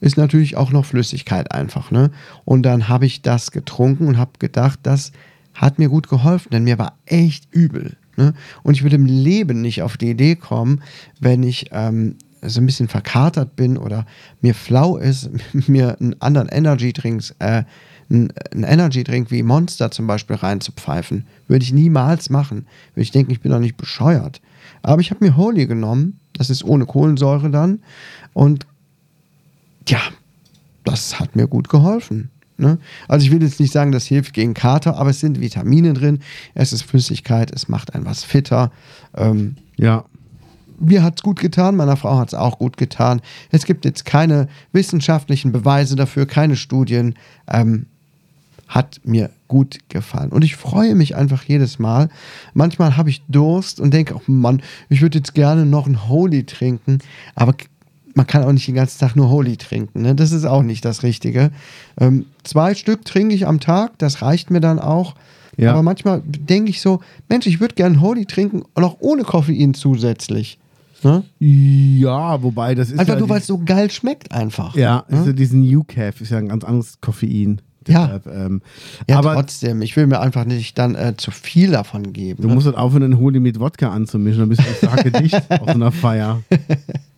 [0.00, 1.90] Ist natürlich auch noch Flüssigkeit einfach.
[1.90, 2.10] Ne?
[2.44, 5.12] Und dann habe ich das getrunken und habe gedacht, das
[5.54, 7.96] hat mir gut geholfen, denn mir war echt übel.
[8.16, 8.34] Ne?
[8.62, 10.82] Und ich würde im Leben nicht auf die Idee kommen,
[11.18, 14.06] wenn ich ähm, so ein bisschen verkatert bin oder
[14.42, 15.30] mir flau ist,
[15.66, 17.62] mir einen anderen Energy Drinks, äh,
[18.10, 21.26] einen einen Energy Drink wie Monster zum Beispiel reinzupfeifen.
[21.48, 22.66] Würde ich niemals machen.
[22.94, 24.40] Würde ich denken, ich bin doch nicht bescheuert.
[24.82, 27.80] Aber ich habe mir Holy genommen, das ist ohne Kohlensäure dann.
[28.32, 28.66] Und
[29.88, 30.00] ja,
[30.84, 32.30] das hat mir gut geholfen.
[32.58, 32.78] Ne?
[33.08, 36.20] Also ich will jetzt nicht sagen, das hilft gegen Kater, aber es sind Vitamine drin,
[36.54, 38.70] es ist Flüssigkeit, es macht einen was fitter.
[39.14, 40.04] Ähm, Ja.
[40.78, 43.20] mir hat es gut getan, meiner Frau hat es auch gut getan.
[43.50, 47.14] Es gibt jetzt keine wissenschaftlichen Beweise dafür, keine Studien.
[47.50, 47.86] Ähm,
[48.68, 50.30] hat mir gut gefallen.
[50.30, 52.08] Und ich freue mich einfach jedes Mal.
[52.54, 56.44] Manchmal habe ich Durst und denke, oh Mann, ich würde jetzt gerne noch ein Holy
[56.44, 56.98] trinken,
[57.34, 57.54] aber
[58.14, 60.02] man kann auch nicht den ganzen Tag nur Holy trinken.
[60.02, 60.14] Ne?
[60.14, 61.50] Das ist auch nicht das Richtige.
[62.00, 65.14] Ähm, zwei Stück trinke ich am Tag, das reicht mir dann auch.
[65.58, 65.72] Ja.
[65.72, 69.74] Aber manchmal denke ich so, Mensch, ich würde gerne Holy trinken, und auch ohne Koffein
[69.74, 70.58] zusätzlich.
[71.02, 71.24] Ne?
[71.38, 74.74] Ja, wobei das ist Einfach ja nur, weil es so geil schmeckt einfach.
[74.74, 75.24] Ja, ne?
[75.26, 77.60] ja diesen UCAF ist ja ein ganz anderes Koffein.
[77.88, 78.20] Ja.
[78.30, 78.62] Ähm,
[79.08, 82.42] Ja, aber trotzdem, ich will mir einfach nicht dann äh, zu viel davon geben.
[82.42, 82.54] du ne?
[82.54, 85.74] musst halt aufhören, den Holy mit Wodka anzumischen, dann bist du Sage dicht auf so
[85.74, 86.42] einer Feier.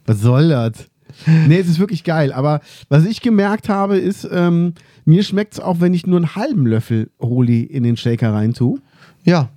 [0.06, 0.88] Was soll das?
[1.26, 2.32] Nee, es ist wirklich geil.
[2.32, 6.36] Aber was ich gemerkt habe, ist, ähm, mir schmeckt es auch, wenn ich nur einen
[6.36, 8.78] halben Löffel Holy in den Shaker rein tue.
[9.24, 9.48] ja,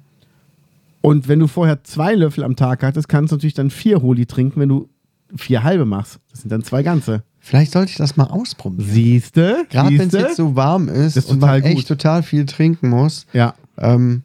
[1.01, 4.26] Und wenn du vorher zwei Löffel am Tag hattest, kannst du natürlich dann vier Holy
[4.26, 4.89] trinken, wenn du
[5.36, 6.20] vier halbe machst.
[6.32, 7.24] Das sind dann zwei ganze.
[7.42, 8.89] Vielleicht sollte ich das mal ausprobieren.
[8.89, 9.66] Siehste?
[9.70, 11.88] Gerade wenn es jetzt so warm ist, Das ist und man echt gut.
[11.88, 13.26] total viel trinken muss.
[13.34, 13.54] Ja.
[13.78, 14.24] Ähm,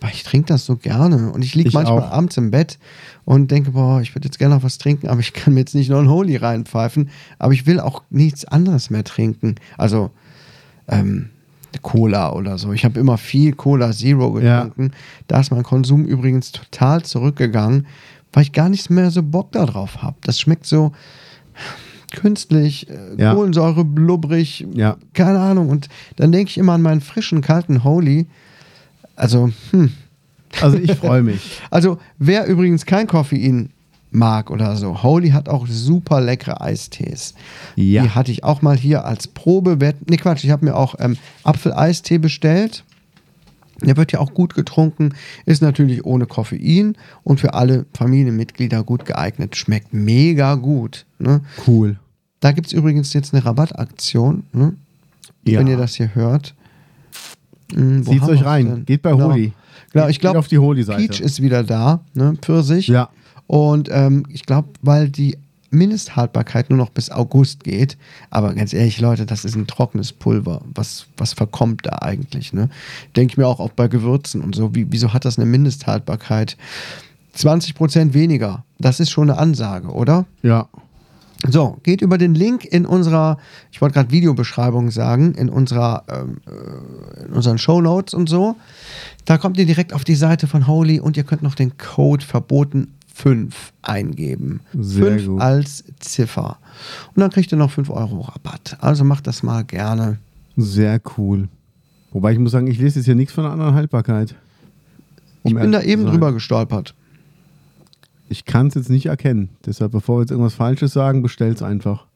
[0.00, 1.32] weil ich trinke das so gerne.
[1.32, 2.12] Und ich liege manchmal auch.
[2.12, 2.78] abends im Bett
[3.24, 5.74] und denke, boah, ich würde jetzt gerne noch was trinken, aber ich kann mir jetzt
[5.74, 7.10] nicht noch ein Holy reinpfeifen.
[7.40, 9.56] Aber ich will auch nichts anderes mehr trinken.
[9.76, 10.10] Also
[10.86, 11.30] ähm,
[11.82, 12.72] Cola oder so.
[12.72, 14.62] Ich habe immer viel Cola Zero Ja.
[14.64, 14.92] getrunken.
[15.26, 17.86] Da ist mein Konsum übrigens total zurückgegangen,
[18.32, 20.16] weil ich gar nichts mehr so Bock darauf habe.
[20.22, 20.92] Das schmeckt so
[22.12, 23.34] künstlich, äh, Ja.
[23.34, 24.96] Kohlensäure, blubbrig, Ja.
[25.14, 25.68] keine Ahnung.
[25.68, 28.26] Und dann denke ich immer an meinen frischen, kalten Holy.
[29.16, 29.92] Also, hm.
[30.60, 31.60] Also ich freue mich.
[31.70, 33.70] Also, wer übrigens kein Koffein
[34.10, 37.34] mag oder so, Holy hat auch super leckere Eistees.
[37.76, 38.02] Ja.
[38.04, 39.76] Die hatte ich auch mal hier als Probe.
[40.08, 42.84] Ne, Quatsch, ich habe mir auch ähm, Apfeleistee bestellt.
[43.82, 45.14] Der wird ja auch gut getrunken,
[45.46, 49.56] ist natürlich ohne Koffein und für alle Familienmitglieder gut geeignet.
[49.56, 51.06] Schmeckt mega gut.
[51.18, 51.42] Ne?
[51.66, 51.98] Cool.
[52.40, 54.74] Da gibt es übrigens jetzt eine Rabattaktion, ne?
[55.46, 55.60] Ja.
[55.60, 56.54] wenn ihr das hier hört.
[57.72, 58.66] Hm, haben euch rein.
[58.66, 58.84] denn?
[58.84, 59.30] Geht bei Genau.
[59.32, 59.52] Holy.
[59.92, 61.00] Genau, ich glaube, auf die Holy-Seite.
[61.06, 62.34] Peach ist wieder da, ne?
[62.42, 62.88] Pfirsich.
[62.88, 63.08] Ja.
[63.46, 65.38] Und ähm, ich glaube, weil die
[65.70, 67.98] Mindesthaltbarkeit nur noch bis August geht,
[68.30, 70.62] aber ganz ehrlich, Leute, das ist ein trockenes Pulver.
[70.74, 72.52] Was, was verkommt da eigentlich?
[72.52, 72.70] Ne?
[73.16, 74.74] Denke ich mir auch, auch bei Gewürzen und so.
[74.74, 76.56] Wie, wieso hat das eine Mindesthaltbarkeit?
[77.36, 78.64] 20% weniger.
[78.78, 80.26] Das ist schon eine Ansage, oder?
[80.42, 80.68] Ja.
[81.46, 83.38] So, geht über den Link in unserer,
[83.70, 88.56] ich wollte gerade Videobeschreibung sagen, in unserer, ähm, äh, in unseren Show Notes und so.
[89.24, 92.24] Da kommt ihr direkt auf die Seite von Holy und ihr könnt noch den Code
[92.24, 94.60] verboten 5 eingeben.
[94.78, 95.40] Sehr 5 gut.
[95.40, 96.58] als Ziffer.
[97.14, 98.78] Und dann kriegt ihr noch 5 Euro Rabatt.
[98.80, 100.18] Also macht das mal gerne.
[100.56, 101.48] Sehr cool.
[102.12, 104.34] Wobei ich muss sagen, ich lese jetzt hier nichts von einer anderen Haltbarkeit.
[105.42, 106.94] Um Ich bin da eben drüber gestolpert.
[108.28, 109.48] Ich kann es jetzt nicht erkennen.
[109.66, 112.06] Deshalb, bevor wir jetzt irgendwas Falsches sagen, bestell's einfach.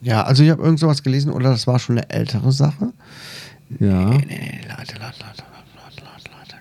[0.00, 2.92] Ja, also ich habe irgend sowas gelesen oder das war schon eine ältere Sache.
[3.80, 4.10] Ja.
[4.10, 5.42] Nee, nee, nee, Leute, Leute, Leute,
[5.74, 6.56] Leute, Leute, Leute.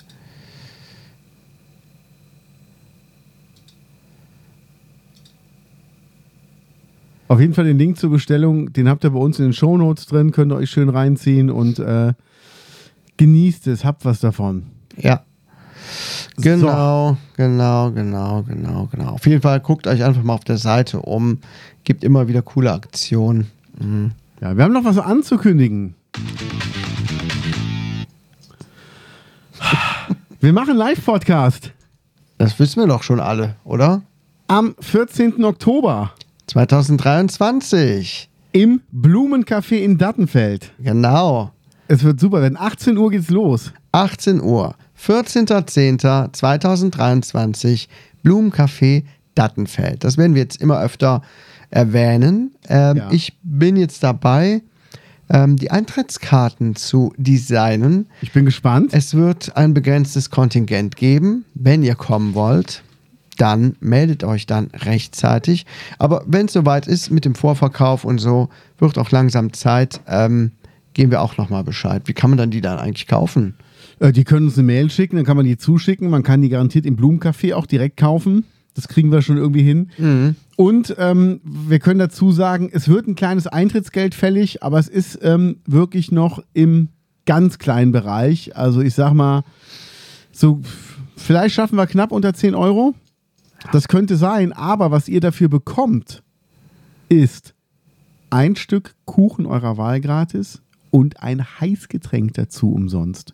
[7.28, 10.06] Auf jeden Fall den Link zur Bestellung, den habt ihr bei uns in den Shownotes
[10.06, 12.14] drin, könnt ihr euch schön reinziehen und äh,
[13.18, 14.64] genießt es, habt was davon.
[14.96, 15.24] Ja.
[16.38, 19.10] Genau, genau, genau, genau, genau.
[19.12, 21.40] Auf jeden Fall guckt euch einfach mal auf der Seite um.
[21.84, 23.48] Gibt immer wieder coole Aktionen.
[23.80, 24.12] Mhm.
[24.42, 25.96] Ja, wir haben noch was anzukündigen.
[30.40, 31.72] Wir machen einen Live-Podcast
[32.38, 34.02] Das wissen wir doch schon alle, oder?
[34.50, 35.44] am 14.
[35.44, 36.12] Oktober
[36.48, 38.30] 2023.
[38.54, 40.72] im Blumencafé in Dattenfeld.
[40.80, 41.52] Genau.
[41.88, 43.72] Es wird super, denn 18 Uhr geht's los.
[43.92, 44.76] 18 Uhr.
[45.00, 47.88] 14.10.2023.
[48.24, 49.04] Blumencafé
[49.36, 50.04] Dattenfeld.
[50.04, 51.22] Das werden wir jetzt immer öfter
[51.70, 52.56] erwähnen.
[52.68, 53.12] Ähm, Ja.
[53.12, 54.64] Ich bin jetzt dabei,
[55.30, 58.08] ähm, die Eintrittskarten zu designen.
[58.22, 58.94] Ich bin gespannt.
[58.94, 61.46] Es wird ein begrenztes Kontingent geben.
[61.54, 62.82] Wenn ihr kommen wollt,
[63.38, 65.66] dann meldet euch dann rechtzeitig.
[65.98, 70.52] Aber wenn es soweit ist mit dem Vorverkauf und so, wird auch langsam Zeit, ähm,
[70.94, 72.04] geben wir auch nochmal Bescheid.
[72.06, 73.56] Wie kann man dann die dann eigentlich kaufen?
[74.00, 76.10] Äh, die können uns eine Mail schicken, dann kann man die zuschicken.
[76.10, 78.46] Man kann die garantiert im Blumencafé auch direkt kaufen.
[78.74, 79.90] Das kriegen wir schon irgendwie hin.
[80.56, 85.20] Und ähm, wir können dazu sagen, es wird ein kleines Eintrittsgeld fällig, aber es ist
[85.24, 86.90] ähm, wirklich noch im
[87.26, 88.56] ganz kleinen Bereich.
[88.56, 89.44] Also ich sag mal,
[90.32, 90.62] so
[91.16, 92.94] vielleicht schaffen wir knapp unter 10 Euro.
[93.72, 96.24] Das könnte sein, aber was ihr dafür bekommt,
[97.10, 97.54] ist
[98.30, 100.62] ein Stück Kuchen eurer Wahl gratis
[100.92, 103.34] und ein Heißgetränk dazu umsonst.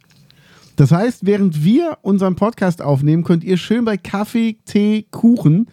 [0.75, 5.67] Das heißt, während wir unseren Podcast aufnehmen, könnt ihr schön bei Kaffee, Tee, Kuchen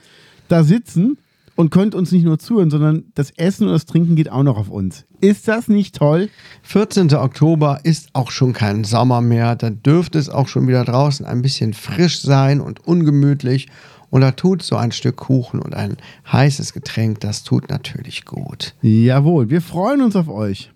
[0.49, 1.17] da sitzen
[1.57, 4.59] und könnt uns nicht nur zuhören, sondern das Essen und das Trinken geht auch noch
[4.59, 5.07] auf uns.
[5.21, 6.29] Ist das nicht toll?
[6.63, 7.15] 14.
[7.15, 9.57] Oktober ist auch schon kein Sommer mehr.
[9.57, 13.69] Da dürfte es auch schon wieder draußen ein bisschen frisch sein und ungemütlich.
[14.11, 15.97] Und da tut so ein Stück Kuchen und ein
[16.31, 18.75] heißes Getränk, das tut natürlich gut.
[18.83, 20.71] Jawohl, wir freuen uns auf euch.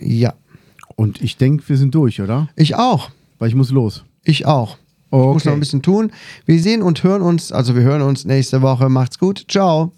[0.00, 0.34] Ja,
[0.96, 2.48] Und ich denke, wir sind durch, oder?
[2.56, 3.10] ich auch.
[3.38, 4.04] Weil ich muss los.
[4.24, 4.76] Ich auch.
[5.06, 5.48] Ich muss Okay.
[5.48, 6.10] noch ein bisschen tun.
[6.44, 8.88] Wir sehen und hören uns, also wir hören uns nächste Woche.
[8.88, 9.44] Macht's gut.
[9.48, 9.92] Ciao.